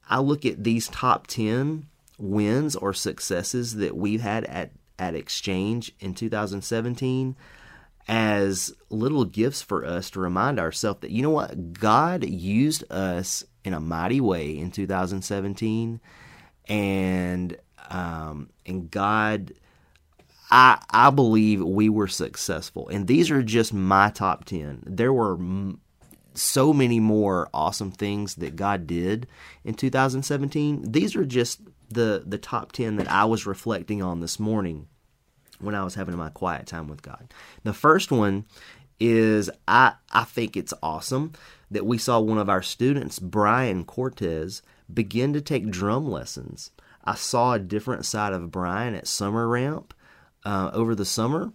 I 0.08 0.20
look 0.20 0.44
at 0.44 0.62
these 0.62 0.88
top 0.88 1.26
10 1.26 1.86
wins 2.18 2.76
or 2.76 2.92
successes 2.92 3.76
that 3.76 3.96
we've 3.96 4.20
had 4.20 4.44
at 4.44 4.72
at 5.02 5.16
Exchange 5.16 5.92
in 5.98 6.14
2017 6.14 7.34
as 8.06 8.72
little 8.88 9.24
gifts 9.24 9.60
for 9.60 9.84
us 9.84 10.10
to 10.10 10.20
remind 10.20 10.60
ourselves 10.60 11.00
that, 11.00 11.10
you 11.10 11.22
know 11.22 11.30
what, 11.30 11.72
God 11.72 12.24
used 12.24 12.84
us 12.90 13.44
in 13.64 13.74
a 13.74 13.80
mighty 13.80 14.20
way 14.20 14.56
in 14.56 14.70
2017. 14.70 16.00
And, 16.68 17.56
um, 17.90 18.50
and 18.64 18.90
God, 18.90 19.54
I, 20.50 20.80
I 20.90 21.10
believe 21.10 21.62
we 21.62 21.88
were 21.88 22.08
successful. 22.08 22.88
And 22.88 23.06
these 23.06 23.30
are 23.30 23.42
just 23.42 23.74
my 23.74 24.10
top 24.10 24.44
10. 24.44 24.84
There 24.86 25.12
were 25.12 25.34
m- 25.34 25.80
so 26.34 26.72
many 26.72 27.00
more 27.00 27.48
awesome 27.52 27.90
things 27.90 28.36
that 28.36 28.56
God 28.56 28.86
did 28.86 29.26
in 29.64 29.74
2017. 29.74 30.92
These 30.92 31.16
are 31.16 31.24
just 31.24 31.60
the, 31.88 32.22
the 32.24 32.38
top 32.38 32.72
10 32.72 32.96
that 32.96 33.10
I 33.10 33.24
was 33.24 33.46
reflecting 33.46 34.02
on 34.02 34.20
this 34.20 34.40
morning 34.40 34.88
when 35.62 35.74
I 35.74 35.84
was 35.84 35.94
having 35.94 36.16
my 36.16 36.28
quiet 36.28 36.66
time 36.66 36.88
with 36.88 37.02
God. 37.02 37.32
The 37.64 37.72
first 37.72 38.10
one 38.10 38.44
is 39.00 39.50
I 39.66 39.94
I 40.12 40.24
think 40.24 40.56
it's 40.56 40.74
awesome 40.82 41.32
that 41.70 41.86
we 41.86 41.98
saw 41.98 42.20
one 42.20 42.38
of 42.38 42.48
our 42.48 42.62
students, 42.62 43.18
Brian 43.18 43.84
Cortez, 43.84 44.62
begin 44.92 45.32
to 45.32 45.40
take 45.40 45.70
drum 45.70 46.10
lessons. 46.10 46.70
I 47.04 47.14
saw 47.14 47.54
a 47.54 47.58
different 47.58 48.04
side 48.04 48.32
of 48.32 48.50
Brian 48.50 48.94
at 48.94 49.08
Summer 49.08 49.48
Ramp 49.48 49.94
uh, 50.44 50.70
over 50.72 50.94
the 50.94 51.04
summer, 51.04 51.52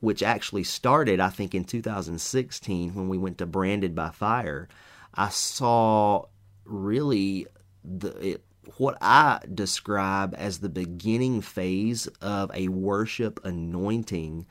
which 0.00 0.22
actually 0.22 0.64
started, 0.64 1.20
I 1.20 1.28
think, 1.28 1.54
in 1.54 1.64
2016 1.64 2.94
when 2.94 3.08
we 3.08 3.18
went 3.18 3.38
to 3.38 3.46
Branded 3.46 3.94
by 3.94 4.10
Fire. 4.10 4.68
I 5.14 5.28
saw 5.28 6.26
really 6.64 7.46
the 7.84 8.34
it, 8.34 8.44
what 8.76 8.98
I 9.00 9.40
describe 9.52 10.34
as 10.36 10.58
the 10.58 10.68
beginning 10.68 11.40
phase 11.40 12.06
of 12.20 12.50
a 12.54 12.68
worship 12.68 13.44
anointing 13.44 14.46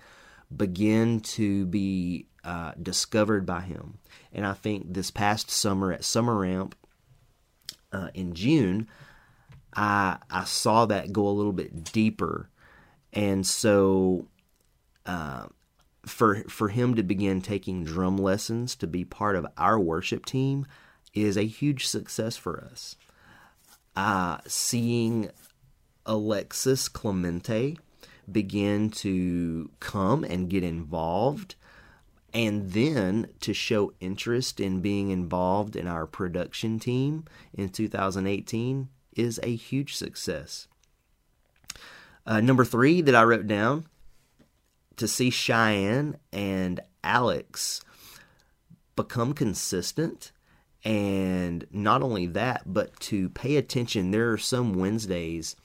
begin 0.56 1.20
to 1.20 1.66
be 1.66 2.28
uh, 2.44 2.74
discovered 2.82 3.46
by 3.46 3.62
him. 3.62 3.98
And 4.32 4.46
I 4.46 4.54
think 4.54 4.94
this 4.94 5.12
past 5.12 5.50
summer 5.50 5.92
at 5.92 6.04
Summer 6.04 6.36
Ramp 6.36 6.76
uh, 7.92 8.10
in 8.14 8.34
June, 8.34 8.88
I 9.74 10.18
I 10.30 10.46
saw 10.46 10.86
that 10.86 11.14
go 11.14 11.28
a 11.28 11.30
little 11.30 11.54
bit 11.54 11.84
deeper, 11.92 12.50
and 13.12 13.46
so 13.46 14.28
uh, 15.06 15.48
for 16.06 16.44
for 16.48 16.70
him 16.70 16.96
to 16.96 17.04
begin 17.04 17.42
taking 17.42 17.84
drum 17.84 18.18
lessons 18.18 18.76
to 18.78 18.88
be 18.88 19.04
part 19.04 19.36
of 19.36 19.48
our 19.58 19.80
worship 19.80 20.26
team 20.26 20.66
is 21.14 21.38
a 21.38 21.46
huge 21.46 21.88
success 21.88 22.36
for 22.38 22.64
us 22.72 22.96
uh, 23.96 24.38
seeing 24.48 25.30
Alexis 26.06 26.88
Clemente 26.88 27.78
begin 28.32 28.90
to 28.90 29.70
come 29.80 30.24
and 30.24 30.50
get 30.50 30.64
involved 30.64 31.56
and 32.34 32.72
then 32.72 33.28
to 33.40 33.54
show 33.54 33.94
interest 34.02 34.60
in 34.60 34.82
being 34.82 35.10
involved 35.10 35.76
in 35.76 35.88
our 35.88 36.06
production 36.06 36.80
team 36.80 37.24
in 37.54 37.70
2018 37.70 38.90
is 39.16 39.40
a 39.42 39.56
huge 39.56 39.96
success. 39.96 40.68
Uh, 42.26 42.42
number 42.42 42.66
three 42.66 43.02
that 43.02 43.16
I 43.16 43.24
wrote 43.24 43.48
down 43.48 43.86
to 44.98 45.08
see 45.08 45.30
Cheyenne 45.30 46.18
and 46.34 46.82
Alex 47.04 47.82
become 48.96 49.34
consistent. 49.34 50.34
And 50.86 51.66
not 51.72 52.04
only 52.04 52.28
that, 52.28 52.62
but 52.66 52.98
to 53.02 53.30
pay 53.30 53.58
attention. 53.58 54.12
There 54.12 54.32
are 54.32 54.38
some 54.38 54.76
Wednesdays 54.76 55.56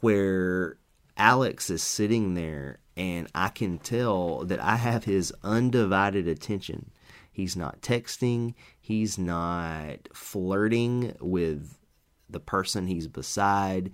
where 0.00 0.76
Alex 1.16 1.70
is 1.70 1.82
sitting 1.82 2.34
there 2.34 2.80
and 2.96 3.28
I 3.34 3.48
can 3.48 3.78
tell 3.78 4.44
that 4.44 4.60
I 4.60 4.76
have 4.76 5.04
his 5.04 5.32
undivided 5.44 6.26
attention. 6.26 6.90
He's 7.30 7.56
not 7.56 7.80
texting, 7.80 8.54
he's 8.80 9.16
not 9.16 10.08
flirting 10.12 11.14
with 11.20 11.78
the 12.28 12.40
person 12.40 12.88
he's 12.88 13.06
beside. 13.06 13.92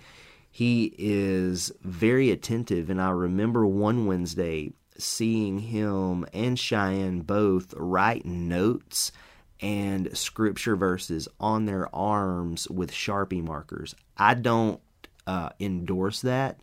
He 0.50 0.94
is 0.96 1.70
very 1.82 2.30
attentive, 2.30 2.88
and 2.88 3.02
I 3.02 3.10
remember 3.10 3.66
one 3.66 4.06
Wednesday 4.06 4.72
seeing 4.96 5.58
him 5.58 6.24
and 6.32 6.58
Cheyenne 6.58 7.20
both 7.20 7.74
write 7.76 8.24
notes 8.24 9.12
and 9.60 10.16
scripture 10.16 10.76
verses 10.76 11.28
on 11.40 11.66
their 11.66 11.94
arms 11.94 12.68
with 12.68 12.90
Sharpie 12.90 13.42
markers. 13.42 13.94
I 14.16 14.34
don't 14.34 14.80
uh, 15.26 15.50
endorse 15.60 16.20
that 16.22 16.60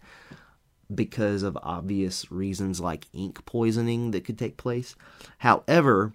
because 0.93 1.43
of 1.43 1.57
obvious 1.61 2.31
reasons 2.31 2.79
like 2.79 3.07
ink 3.13 3.45
poisoning 3.45 4.11
that 4.11 4.25
could 4.25 4.37
take 4.37 4.57
place. 4.57 4.95
However, 5.39 6.13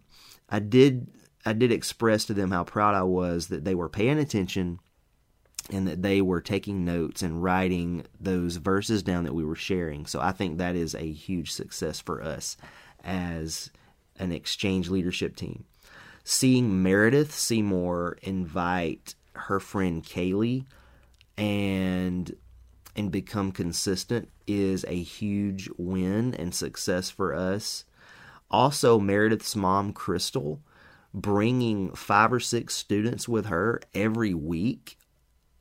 I 0.49 0.59
did 0.59 1.09
I 1.45 1.53
did 1.53 1.71
express 1.71 2.25
to 2.25 2.35
them 2.35 2.51
how 2.51 2.65
proud 2.65 2.95
I 2.95 3.05
was 3.05 3.49
that 3.49 3.65
they 3.65 3.75
were 3.75 3.89
paying 3.89 4.19
attention 4.19 4.81
and 5.71 5.87
that 5.87 6.03
they 6.03 6.21
were 6.21 6.41
taking 6.41 6.85
notes 6.85 7.23
and 7.23 7.43
writing 7.43 8.05
those 8.21 8.57
verses 8.57 9.03
down 9.03 9.25
that 9.25 9.35
we 9.35 9.45
were 9.45 9.55
sharing. 9.55 10.07
So 10.07 10.21
I 10.21 10.33
think 10.33 10.59
that 10.59 10.77
is 10.77 10.95
a 10.95 11.13
huge 11.13 11.53
success 11.53 12.01
for 12.01 12.23
us 12.23 12.57
as 13.05 13.71
an 14.19 14.33
exchange 14.33 14.89
leadership 14.89 15.37
team. 15.37 15.65
Seeing 16.29 16.83
Meredith 16.83 17.33
Seymour 17.33 18.19
invite 18.21 19.15
her 19.35 19.61
friend 19.61 20.03
Kaylee 20.03 20.65
and 21.39 22.35
and 22.97 23.13
become 23.13 23.53
consistent 23.53 24.29
is 24.45 24.85
a 24.89 25.01
huge 25.01 25.71
win 25.79 26.35
and 26.35 26.53
success 26.53 27.11
for 27.11 27.33
us. 27.33 27.85
Also, 28.51 28.99
Meredith's 28.99 29.55
mom, 29.55 29.93
Crystal, 29.93 30.61
bringing 31.15 31.93
five 31.95 32.33
or 32.33 32.41
six 32.41 32.75
students 32.75 33.29
with 33.29 33.47
her 33.47 33.81
every 33.95 34.35
week 34.35 34.99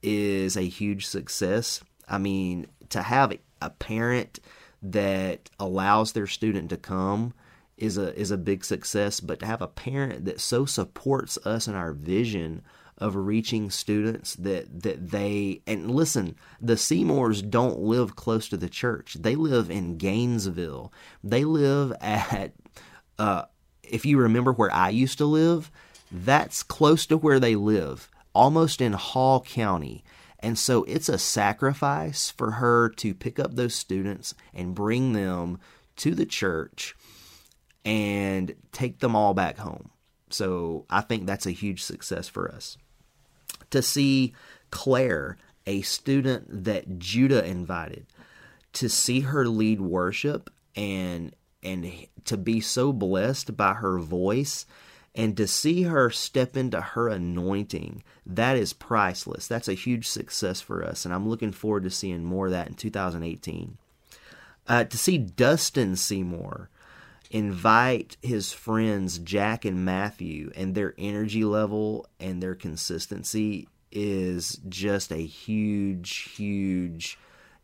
is 0.01 0.57
a 0.57 0.62
huge 0.62 1.05
success. 1.05 1.84
I 2.10 2.17
mean, 2.17 2.65
to 2.89 3.03
have 3.03 3.38
a 3.62 3.69
parent 3.69 4.39
that 4.81 5.51
allows 5.60 6.13
their 6.13 6.25
student 6.25 6.72
to 6.72 6.77
come 6.77 7.36
is 7.77 7.98
a 7.98 8.17
is 8.20 8.32
a 8.32 8.38
big 8.38 8.63
success, 8.63 9.20
but 9.20 9.39
to 9.39 9.46
have 9.46 9.62
a 9.62 9.67
parent 9.67 10.25
that 10.25 10.39
so 10.39 10.65
supports 10.65 11.38
us 11.46 11.67
in 11.67 11.75
our 11.75 11.94
vision 11.94 12.62
of 12.98 13.15
reaching 13.15 13.70
students 13.70 14.36
that 14.36 14.84
that 14.84 15.12
they 15.12 15.62
and 15.67 15.91
listen 15.91 16.36
the 16.62 16.77
seymours 16.77 17.41
don't 17.41 17.79
live 17.79 18.15
close 18.15 18.48
to 18.50 18.58
the 18.58 18.70
church. 18.70 19.15
They 19.20 19.36
live 19.36 19.70
in 19.70 19.98
gainesville. 19.98 20.94
They 21.24 21.44
live 21.44 21.91
at 22.00 22.53
uh, 23.20 23.44
if 23.84 24.05
you 24.05 24.17
remember 24.17 24.51
where 24.51 24.74
i 24.74 24.89
used 24.89 25.17
to 25.20 25.25
live 25.25 25.72
that's 26.12 26.63
close 26.63 27.05
to 27.05 27.17
where 27.17 27.39
they 27.39 27.55
live 27.55 28.10
almost 28.34 28.82
in 28.82 28.94
hall 28.94 29.41
county. 29.41 30.03
And 30.39 30.60
so 30.60 30.84
it's 30.84 31.10
a 31.10 31.17
sacrifice 31.17 32.29
for 32.29 32.51
her 32.51 32.90
to 32.90 33.14
pick 33.16 33.40
up 33.40 33.55
those 33.55 33.74
students 33.74 34.35
and 34.53 34.75
bring 34.75 35.14
them 35.14 35.59
to 35.98 36.14
the 36.14 36.25
church 36.25 36.96
and 37.85 38.55
take 38.71 39.00
them 39.00 39.15
all 39.15 39.33
back 39.33 39.57
home. 39.57 39.91
So 40.29 40.85
I 40.89 41.01
think 41.01 41.25
that's 41.25 41.45
a 41.45 41.51
huge 41.51 41.83
success 41.83 42.27
for 42.27 42.51
us. 42.51 42.77
To 43.69 43.81
see 43.81 44.33
Claire, 44.71 45.37
a 45.67 45.81
student 45.83 46.65
that 46.65 47.00
Judah 47.00 47.45
invited, 47.45 48.07
to 48.74 48.89
see 48.89 49.21
her 49.21 49.48
lead 49.48 49.79
worship 49.79 50.50
and 50.75 51.33
and 51.63 51.91
to 52.25 52.37
be 52.37 52.59
so 52.59 52.93
blessed 52.93 53.57
by 53.57 53.74
her 53.74 53.98
voice 53.98 54.65
and 55.15 55.35
to 55.37 55.48
see 55.48 55.83
her 55.83 56.09
step 56.11 56.55
into 56.57 56.79
her 56.79 57.07
anointing 57.07 58.03
that 58.25 58.57
is 58.57 58.74
priceless. 58.74 59.48
That's 59.48 59.69
a 59.69 59.74
huge 59.74 60.07
success 60.07 60.59
for 60.61 60.83
us 60.83 61.05
and 61.05 61.13
i'm 61.13 61.27
looking 61.29 61.51
forward 61.51 61.83
to 61.83 61.89
seeing 61.89 62.24
more 62.24 62.48
of 62.48 62.51
that 62.51 62.67
in 62.67 62.74
2018 62.74 63.77
uh, 64.67 64.83
to 64.83 64.98
see 64.98 65.17
dustin 65.17 65.95
seymour 65.95 66.69
invite 67.31 68.18
his 68.22 68.53
friends 68.53 69.20
Jack 69.20 69.66
and 69.66 69.85
Matthew, 69.85 70.51
and 70.55 70.75
their 70.75 70.94
energy 70.98 71.44
level 71.44 72.07
and 72.20 72.42
their 72.42 72.55
consistency 72.55 73.68
is 73.92 74.59
just 74.68 75.11
a 75.11 75.25
huge, 75.25 76.33
huge 76.35 77.18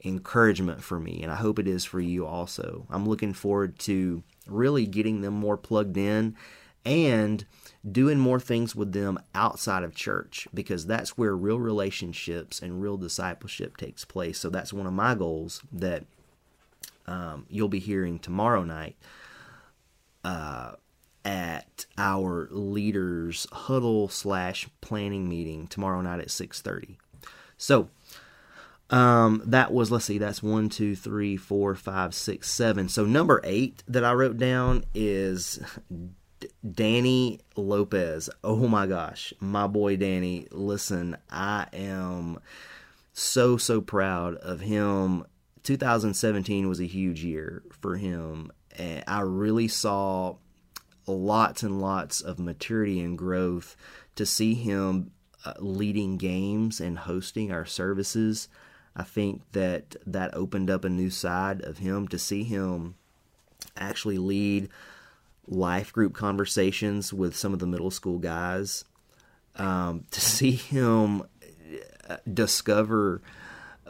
encouragement 0.03 0.83
for 0.83 0.99
me, 0.99 1.21
and 1.21 1.31
I 1.31 1.35
hope 1.35 1.59
it 1.59 1.67
is 1.67 1.85
for 1.85 1.99
you 1.99 2.25
also. 2.25 2.85
I'm 2.89 3.07
looking 3.07 3.33
forward 3.33 3.77
to 3.79 4.23
really 4.47 4.85
getting 4.85 5.21
them 5.21 5.33
more 5.33 5.57
plugged 5.57 5.97
in 5.97 6.35
and 6.85 7.45
doing 7.89 8.17
more 8.17 8.39
things 8.39 8.75
with 8.75 8.91
them 8.91 9.19
outside 9.35 9.83
of 9.83 9.93
church 9.93 10.47
because 10.53 10.85
that's 10.85 11.17
where 11.17 11.35
real 11.35 11.59
relationships 11.59 12.59
and 12.59 12.81
real 12.81 12.97
discipleship 12.97 13.77
takes 13.77 14.03
place. 14.03 14.39
So 14.39 14.49
that's 14.49 14.73
one 14.73 14.87
of 14.87 14.93
my 14.93 15.13
goals 15.13 15.61
that 15.71 16.05
um, 17.05 17.45
you'll 17.49 17.67
be 17.67 17.79
hearing 17.79 18.17
tomorrow 18.17 18.63
night 18.63 18.95
uh, 20.23 20.73
at 21.23 21.85
our 21.97 22.47
leaders 22.51 23.47
huddle 23.51 24.09
slash 24.09 24.67
planning 24.81 25.29
meeting 25.29 25.67
tomorrow 25.67 26.01
night 26.01 26.19
at 26.19 26.31
six 26.31 26.61
thirty. 26.61 26.97
So 27.57 27.89
um, 28.91 29.41
that 29.45 29.71
was 29.71 29.89
let's 29.89 30.05
see, 30.05 30.17
that's 30.17 30.43
one, 30.43 30.69
two, 30.69 30.95
three, 30.95 31.37
four, 31.37 31.75
five, 31.75 32.13
six, 32.13 32.49
seven. 32.49 32.89
So 32.89 33.05
number 33.05 33.39
eight 33.43 33.83
that 33.87 34.03
I 34.03 34.11
wrote 34.11 34.37
down 34.37 34.83
is 34.93 35.59
D- 36.39 36.49
Danny 36.69 37.39
Lopez. 37.55 38.29
Oh 38.43 38.67
my 38.67 38.87
gosh, 38.87 39.33
my 39.39 39.67
boy 39.67 39.95
Danny. 39.95 40.47
Listen, 40.51 41.17
I 41.29 41.67
am 41.71 42.39
so 43.13 43.55
so 43.57 43.79
proud 43.79 44.35
of 44.35 44.59
him. 44.59 45.25
2017 45.63 46.67
was 46.67 46.81
a 46.81 46.85
huge 46.85 47.23
year 47.23 47.63
for 47.79 47.95
him 47.95 48.51
and 48.77 49.03
I 49.07 49.21
really 49.21 49.67
saw 49.67 50.35
lots 51.07 51.63
and 51.63 51.81
lots 51.81 52.21
of 52.21 52.39
maturity 52.39 52.99
and 52.99 53.17
growth 53.17 53.75
to 54.15 54.25
see 54.25 54.53
him 54.53 55.11
uh, 55.45 55.53
leading 55.59 56.17
games 56.17 56.79
and 56.79 56.99
hosting 56.99 57.51
our 57.51 57.65
services. 57.65 58.47
I 58.95 59.03
think 59.03 59.41
that 59.53 59.95
that 60.05 60.35
opened 60.35 60.69
up 60.69 60.83
a 60.83 60.89
new 60.89 61.09
side 61.09 61.61
of 61.61 61.79
him 61.79 62.07
to 62.09 62.19
see 62.19 62.43
him 62.43 62.95
actually 63.77 64.17
lead 64.17 64.69
life 65.47 65.91
group 65.91 66.13
conversations 66.13 67.13
with 67.13 67.35
some 67.35 67.53
of 67.53 67.59
the 67.59 67.67
middle 67.67 67.91
school 67.91 68.19
guys. 68.19 68.85
Um, 69.55 70.05
to 70.11 70.21
see 70.21 70.51
him 70.51 71.23
uh, 72.09 72.17
discover 72.31 73.21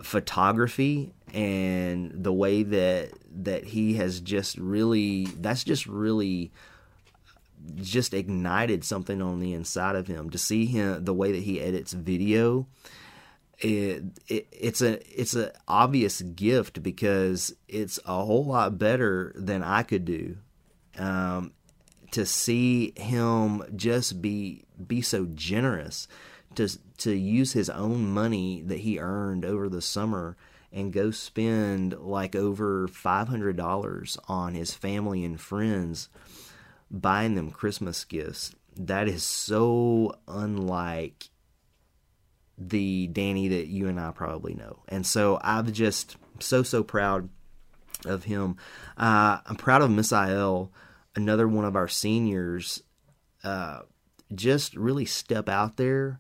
photography 0.04 1.14
and 1.34 2.12
the 2.24 2.34
way 2.34 2.64
that 2.64 3.12
that 3.44 3.64
he 3.64 3.94
has 3.96 4.20
just 4.20 4.58
really 4.58 5.26
that's 5.38 5.64
just 5.64 5.86
really 5.86 6.52
just 7.76 8.14
ignited 8.14 8.84
something 8.84 9.22
on 9.22 9.40
the 9.40 9.54
inside 9.54 9.96
of 9.96 10.08
him 10.08 10.30
to 10.30 10.38
see 10.38 10.66
him 10.66 11.06
the 11.06 11.14
way 11.14 11.32
that 11.32 11.44
he 11.44 11.62
edits 11.62 11.94
video 11.94 12.66
it, 13.62 14.04
it, 14.28 14.48
it's 14.52 14.82
a 14.82 15.00
it's 15.20 15.36
an 15.36 15.52
obvious 15.68 16.22
gift 16.22 16.82
because 16.82 17.56
it's 17.68 18.00
a 18.06 18.26
whole 18.26 18.46
lot 18.46 18.78
better 18.78 19.34
than 19.36 19.64
I 19.64 19.84
could 19.84 20.06
do. 20.06 20.38
Um, 20.98 21.54
to 22.12 22.26
see 22.26 22.94
him 22.98 23.64
just 23.76 24.22
be 24.22 24.66
be 24.86 25.02
so 25.02 25.28
generous 25.34 26.08
to 26.56 26.70
to 26.98 27.14
use 27.14 27.54
his 27.54 27.70
own 27.70 28.12
money 28.12 28.62
that 28.66 28.80
he 28.80 29.00
earned 29.00 29.46
over 29.46 29.70
the 29.70 29.82
summer 29.82 30.38
and 30.72 30.94
go 30.94 31.12
spend 31.12 31.98
like 32.00 32.36
over 32.36 32.88
$500 32.88 34.18
on 34.30 34.54
his 34.54 34.74
family 34.74 35.26
and 35.26 35.40
friends 35.40 36.08
buying 36.90 37.36
them 37.36 37.52
Christmas 37.52 38.06
gifts. 38.06 38.56
That 38.78 39.10
is 39.10 39.24
so 39.24 40.16
unlike 40.28 41.30
the 42.58 43.08
Danny 43.08 43.50
that 43.50 43.68
you 43.68 43.88
and 43.88 44.00
I 44.00 44.12
probably 44.12 44.54
know. 44.54 44.84
And 44.88 45.06
so 45.06 45.40
I'm 45.42 45.74
just 45.74 46.16
so, 46.40 46.64
so 46.64 46.84
proud 46.84 47.28
of 48.06 48.24
him. 48.24 48.56
Uh, 48.98 49.40
I'm 49.46 49.58
proud 49.58 49.82
of 49.82 49.92
Miss 49.92 50.12
Misael 50.12 50.70
another 51.16 51.48
one 51.48 51.66
of 51.66 51.76
our 51.76 51.88
seniors 51.88 52.82
uh, 53.44 53.82
just 54.34 54.76
really 54.76 55.06
step 55.06 55.50
out 55.50 55.78
there 55.78 56.20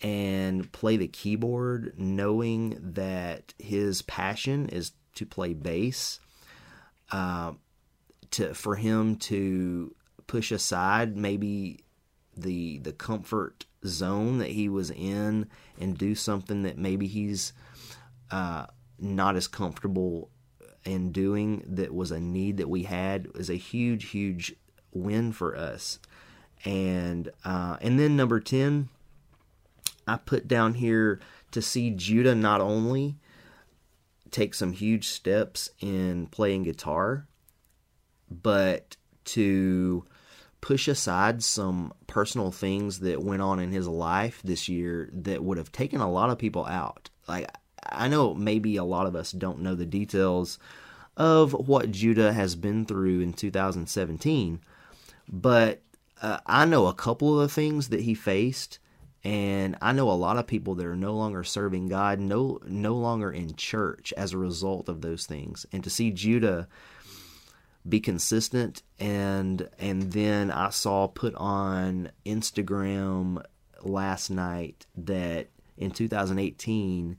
and 0.00 0.70
play 0.72 0.96
the 0.96 1.08
keyboard, 1.08 1.94
knowing 1.98 2.78
that 2.80 3.54
his 3.58 4.02
passion 4.02 4.68
is 4.68 4.92
to 5.14 5.26
play 5.26 5.54
bass. 5.54 6.20
Uh, 7.10 7.52
to 8.30 8.54
for 8.54 8.76
him 8.76 9.16
to 9.16 9.94
push 10.26 10.52
aside 10.52 11.16
maybe 11.16 11.84
the 12.36 12.78
the 12.78 12.92
comfort 12.92 13.64
zone 13.86 14.38
that 14.38 14.50
he 14.50 14.68
was 14.68 14.90
in 14.90 15.46
and 15.80 15.96
do 15.96 16.14
something 16.14 16.62
that 16.62 16.76
maybe 16.76 17.06
he's 17.06 17.52
uh, 18.30 18.66
not 18.98 19.36
as 19.36 19.46
comfortable 19.46 20.30
in 20.84 21.12
doing 21.12 21.62
that 21.66 21.94
was 21.94 22.10
a 22.10 22.20
need 22.20 22.56
that 22.56 22.68
we 22.68 22.82
had 22.82 23.28
is 23.34 23.50
a 23.50 23.54
huge 23.54 24.10
huge 24.10 24.54
win 24.92 25.32
for 25.32 25.56
us 25.56 25.98
and 26.64 27.30
uh, 27.44 27.76
and 27.80 27.98
then 27.98 28.16
number 28.16 28.40
10 28.40 28.88
I 30.08 30.16
put 30.16 30.48
down 30.48 30.74
here 30.74 31.20
to 31.52 31.62
see 31.62 31.90
Judah 31.90 32.34
not 32.34 32.60
only 32.60 33.16
take 34.30 34.54
some 34.54 34.72
huge 34.72 35.08
steps 35.08 35.70
in 35.80 36.26
playing 36.26 36.64
guitar, 36.64 37.26
but 38.30 38.96
to 39.24 40.04
push 40.60 40.88
aside 40.88 41.42
some 41.42 41.92
personal 42.06 42.50
things 42.50 43.00
that 43.00 43.22
went 43.22 43.42
on 43.42 43.60
in 43.60 43.72
his 43.72 43.86
life 43.86 44.40
this 44.42 44.68
year 44.68 45.08
that 45.12 45.42
would 45.42 45.58
have 45.58 45.72
taken 45.72 46.00
a 46.00 46.10
lot 46.10 46.30
of 46.30 46.38
people 46.38 46.66
out. 46.66 47.10
Like, 47.26 47.48
I 47.90 48.08
know 48.08 48.34
maybe 48.34 48.76
a 48.76 48.84
lot 48.84 49.06
of 49.06 49.14
us 49.14 49.32
don't 49.32 49.60
know 49.60 49.74
the 49.74 49.86
details 49.86 50.58
of 51.16 51.52
what 51.52 51.90
Judah 51.90 52.32
has 52.32 52.54
been 52.54 52.84
through 52.84 53.20
in 53.20 53.32
2017, 53.32 54.60
but 55.28 55.82
uh, 56.20 56.38
I 56.46 56.64
know 56.64 56.86
a 56.86 56.94
couple 56.94 57.34
of 57.34 57.48
the 57.48 57.54
things 57.54 57.88
that 57.88 58.00
he 58.00 58.14
faced 58.14 58.78
and 59.24 59.76
I 59.82 59.92
know 59.92 60.10
a 60.10 60.12
lot 60.12 60.36
of 60.36 60.46
people 60.46 60.76
that 60.76 60.86
are 60.86 60.96
no 60.96 61.14
longer 61.14 61.42
serving 61.44 61.88
God, 61.88 62.20
no 62.20 62.60
no 62.66 62.94
longer 62.94 63.30
in 63.30 63.56
church 63.56 64.12
as 64.16 64.32
a 64.32 64.38
result 64.38 64.88
of 64.88 65.00
those 65.00 65.26
things. 65.26 65.66
And 65.72 65.82
to 65.84 65.90
see 65.90 66.10
Judah 66.10 66.68
be 67.88 68.00
consistent 68.00 68.82
and 68.98 69.68
and 69.78 70.12
then 70.12 70.50
I 70.50 70.70
saw 70.70 71.08
put 71.08 71.34
on 71.34 72.10
Instagram 72.26 73.42
last 73.82 74.30
night 74.30 74.86
that 74.96 75.48
in 75.76 75.90
2018 75.90 77.16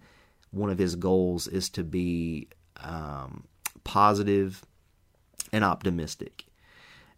one 0.51 0.69
of 0.69 0.77
his 0.77 0.95
goals 0.95 1.47
is 1.47 1.69
to 1.69 1.83
be 1.83 2.47
um, 2.81 3.43
positive 3.83 4.65
and 5.51 5.63
optimistic. 5.63 6.45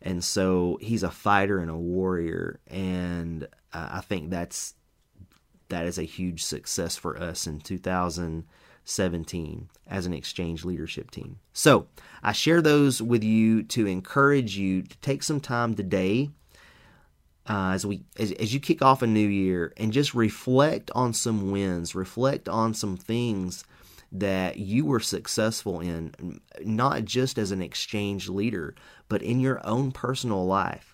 And 0.02 0.24
so 0.24 0.80
he's 0.82 1.04
a 1.04 1.12
fighter 1.12 1.60
and 1.60 1.70
a 1.70 1.78
warrior, 1.78 2.60
and 2.68 3.48
I 3.74 4.02
think 4.02 4.30
that's 4.30 4.76
that 5.72 5.86
is 5.86 5.98
a 5.98 6.04
huge 6.04 6.44
success 6.44 6.98
for 6.98 7.18
us 7.18 7.48
in 7.48 7.62
2017 7.62 9.70
as 9.88 10.06
an 10.06 10.14
exchange 10.14 10.66
leadership 10.66 11.12
team. 11.12 11.40
So 11.54 11.88
I 12.22 12.34
share 12.34 12.62
those 12.62 13.02
with 13.02 13.24
you 13.24 13.64
to 13.64 13.88
encourage 13.88 14.58
you 14.58 14.82
to 14.84 14.98
take 14.98 15.24
some 15.24 15.40
time 15.40 15.74
today. 15.74 16.30
Uh, 17.50 17.72
as 17.74 17.86
we 17.86 18.04
as, 18.20 18.32
as 18.34 18.54
you 18.54 18.60
kick 18.60 18.84
off 18.84 19.02
a 19.02 19.08
new 19.08 19.28
year 19.28 19.74
and 19.76 19.92
just 19.92 20.14
reflect 20.14 20.92
on 20.94 21.12
some 21.12 21.50
wins 21.50 21.96
reflect 21.96 22.48
on 22.48 22.72
some 22.72 22.96
things 22.96 23.64
that 24.12 24.58
you 24.58 24.86
were 24.86 25.00
successful 25.00 25.80
in 25.80 26.40
not 26.64 27.04
just 27.04 27.40
as 27.40 27.50
an 27.50 27.64
exchange 27.64 28.30
leader 28.30 28.76
but 29.10 29.24
in 29.24 29.40
your 29.40 29.60
own 29.66 29.92
personal 29.92 30.46
life 30.46 30.91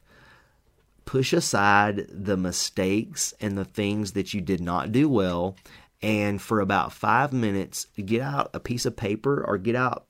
push 1.07 1.31
aside 1.31 2.05
the 2.09 2.37
mistakes 2.37 3.33
and 3.39 3.57
the 3.57 3.65
things 3.65 4.11
that 4.11 4.33
you 4.33 4.41
did 4.41 4.59
not 4.59 4.91
do 4.91 5.07
well 5.07 5.55
and 6.01 6.39
for 6.41 6.59
about 6.59 6.91
five 6.91 7.31
minutes 7.31 7.87
get 8.05 8.21
out 8.21 8.51
a 8.53 8.59
piece 8.59 8.85
of 8.85 8.95
paper 8.95 9.41
or 9.43 9.57
get 9.57 9.73
out 9.73 10.05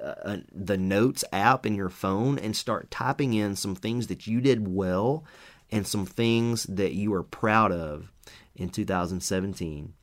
uh, 0.00 0.36
the 0.52 0.76
notes 0.76 1.24
app 1.32 1.64
in 1.64 1.74
your 1.74 1.88
phone 1.88 2.38
and 2.38 2.54
start 2.54 2.90
typing 2.90 3.32
in 3.32 3.56
some 3.56 3.74
things 3.74 4.08
that 4.08 4.26
you 4.26 4.42
did 4.42 4.68
well 4.68 5.24
and 5.72 5.86
some 5.86 6.04
things 6.04 6.64
that 6.64 6.92
you 6.92 7.12
are 7.14 7.22
proud 7.22 7.72
of 7.72 8.12
in 8.54 8.68
2017 8.68 9.94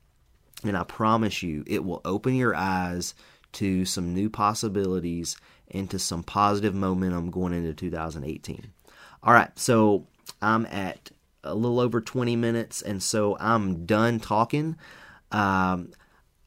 and 0.64 0.76
i 0.76 0.84
promise 0.84 1.44
you 1.44 1.64
it 1.68 1.86
will 1.86 2.02
open 2.06 2.34
your 2.34 2.56
eyes 2.56 3.14
to 3.52 3.86
some 3.86 4.16
new 4.16 4.32
possibilities 4.32 5.38
and 5.70 5.92
to 5.92 6.00
some 6.00 6.24
positive 6.24 6.74
momentum 6.74 7.30
going 7.30 7.54
into 7.54 7.72
2018 7.72 8.72
all 9.22 9.32
right 9.32 9.58
so 9.60 10.08
I'm 10.42 10.66
at 10.68 11.12
a 11.44 11.56
little 11.56 11.80
over 11.80 12.02
20 12.02 12.36
minutes, 12.36 12.82
and 12.82 13.02
so 13.02 13.38
I'm 13.40 13.86
done 13.86 14.20
talking. 14.20 14.78
Um, 15.32 15.92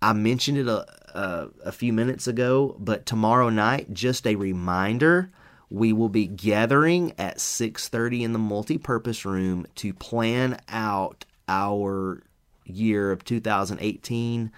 I 0.01 0.13
mentioned 0.13 0.59
it 0.59 0.69
a, 0.69 0.87
a, 1.19 1.49
a 1.67 1.73
few 1.73 1.93
minutes 1.93 2.27
ago, 2.27 2.77
but 2.79 3.07
tomorrow 3.07 3.49
night, 3.49 3.93
just 3.93 4.27
a 4.27 4.37
reminder, 4.37 5.31
we 5.71 5.93
will 5.93 6.09
be 6.09 6.27
gathering 6.27 7.13
at 7.19 7.39
6:30 7.39 8.23
in 8.23 8.33
the 8.33 8.39
multi-purpose 8.39 9.25
room 9.25 9.67
to 9.77 9.93
plan 9.93 10.61
out 10.69 11.25
our 11.49 12.23
year 12.65 13.11
of 13.11 13.25
2018 13.25 14.53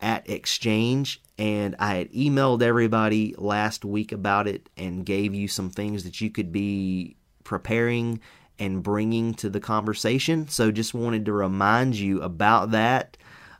at 0.00 0.28
Exchange. 0.28 1.22
And 1.38 1.74
I 1.78 1.94
had 1.94 2.12
emailed 2.12 2.62
everybody 2.62 3.34
last 3.38 3.84
week 3.84 4.12
about 4.12 4.46
it 4.46 4.68
and 4.76 5.06
gave 5.06 5.34
you 5.34 5.48
some 5.48 5.70
things 5.70 6.04
that 6.04 6.20
you 6.20 6.30
could 6.30 6.52
be 6.52 7.16
preparing 7.50 8.20
and 8.60 8.80
bringing 8.80 9.34
to 9.34 9.50
the 9.50 9.58
conversation. 9.58 10.46
So 10.46 10.70
just 10.70 10.94
wanted 10.94 11.24
to 11.24 11.32
remind 11.32 11.96
you 11.96 12.22
about 12.22 12.70
that 12.70 13.16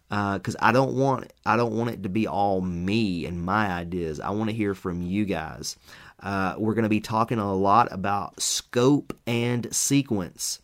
because 0.08 0.54
uh, 0.54 0.62
I 0.62 0.70
don't 0.70 0.94
want 0.94 1.32
I 1.44 1.56
don't 1.56 1.76
want 1.76 1.90
it 1.90 2.04
to 2.04 2.08
be 2.08 2.28
all 2.28 2.60
me 2.60 3.26
and 3.26 3.44
my 3.44 3.66
ideas. 3.66 4.20
I 4.20 4.30
want 4.30 4.48
to 4.48 4.56
hear 4.56 4.74
from 4.74 5.02
you 5.02 5.24
guys. 5.24 5.76
Uh, 6.20 6.54
we're 6.56 6.74
going 6.74 6.84
to 6.84 6.88
be 6.88 7.00
talking 7.00 7.40
a 7.40 7.52
lot 7.52 7.88
about 7.90 8.40
scope 8.40 9.16
and 9.26 9.74
sequence. 9.74 10.60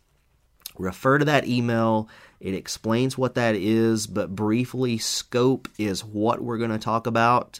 Refer 0.77 1.17
to 1.17 1.25
that 1.25 1.45
email. 1.45 2.07
It 2.39 2.53
explains 2.53 3.17
what 3.17 3.35
that 3.35 3.55
is, 3.55 4.07
but 4.07 4.33
briefly, 4.33 4.99
scope 4.99 5.67
is 5.77 6.05
what 6.05 6.41
we're 6.41 6.59
going 6.59 6.71
to 6.71 6.77
talk 6.77 7.07
about, 7.07 7.59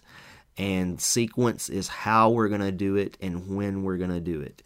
and 0.56 1.01
sequence 1.01 1.67
is 1.67 1.89
how 1.89 2.30
we're 2.30 2.47
going 2.47 2.62
to 2.62 2.71
do 2.71 2.95
it 2.95 3.17
and 3.19 3.58
when 3.58 3.84
we're 3.84 3.97
going 3.97 4.12
to 4.12 4.21
do 4.21 4.39
it. 4.39 4.62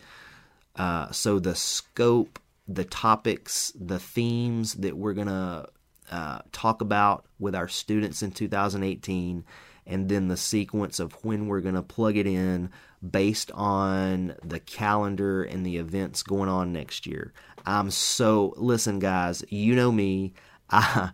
Uh, 0.75 1.11
so 1.11 1.39
the 1.39 1.55
scope, 1.55 2.39
the 2.67 2.85
topics, 2.85 3.71
the 3.79 3.99
themes 3.99 4.75
that 4.75 4.95
we're 4.95 5.13
going 5.13 5.27
to 5.27 5.67
uh, 6.11 6.39
talk 6.51 6.81
about 6.81 7.25
with 7.39 7.55
our 7.55 7.67
students 7.67 8.21
in 8.21 8.31
2018, 8.31 9.43
and 9.87 10.09
then 10.09 10.27
the 10.27 10.37
sequence 10.37 10.99
of 10.99 11.13
when 11.23 11.47
we're 11.47 11.61
going 11.61 11.75
to 11.75 11.81
plug 11.81 12.17
it 12.17 12.27
in 12.27 12.69
based 13.09 13.51
on 13.53 14.35
the 14.43 14.59
calendar 14.59 15.43
and 15.43 15.65
the 15.65 15.77
events 15.77 16.21
going 16.23 16.49
on 16.49 16.71
next 16.71 17.07
year. 17.07 17.33
I'm 17.65 17.91
so, 17.91 18.53
listen, 18.57 18.99
guys, 18.99 19.43
you 19.49 19.75
know 19.75 19.91
me. 19.91 20.33
I, 20.69 21.11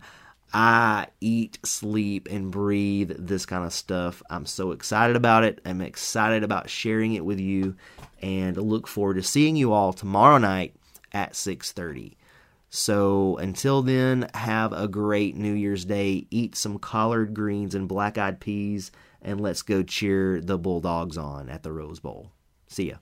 I 0.52 1.08
eat, 1.20 1.58
sleep, 1.64 2.28
and 2.30 2.50
breathe 2.50 3.12
this 3.18 3.44
kind 3.44 3.64
of 3.64 3.72
stuff. 3.72 4.22
I'm 4.30 4.46
so 4.46 4.72
excited 4.72 5.16
about 5.16 5.44
it. 5.44 5.60
I'm 5.64 5.80
excited 5.80 6.42
about 6.42 6.70
sharing 6.70 7.14
it 7.14 7.24
with 7.24 7.38
you 7.38 7.76
and 8.22 8.56
look 8.56 8.86
forward 8.86 9.14
to 9.14 9.22
seeing 9.22 9.56
you 9.56 9.72
all 9.72 9.92
tomorrow 9.92 10.38
night 10.38 10.74
at 11.12 11.34
6:30. 11.34 12.16
So 12.70 13.36
until 13.38 13.82
then, 13.82 14.28
have 14.34 14.72
a 14.72 14.88
great 14.88 15.36
New 15.36 15.54
Year's 15.54 15.84
Day. 15.84 16.26
Eat 16.30 16.54
some 16.54 16.78
collard 16.78 17.34
greens 17.34 17.74
and 17.74 17.88
black-eyed 17.88 18.40
peas 18.40 18.90
and 19.22 19.40
let's 19.40 19.62
go 19.62 19.82
cheer 19.82 20.40
the 20.40 20.58
Bulldogs 20.58 21.18
on 21.18 21.48
at 21.48 21.62
the 21.62 21.72
Rose 21.72 22.00
Bowl. 22.00 22.30
See 22.66 22.88
ya. 22.90 22.96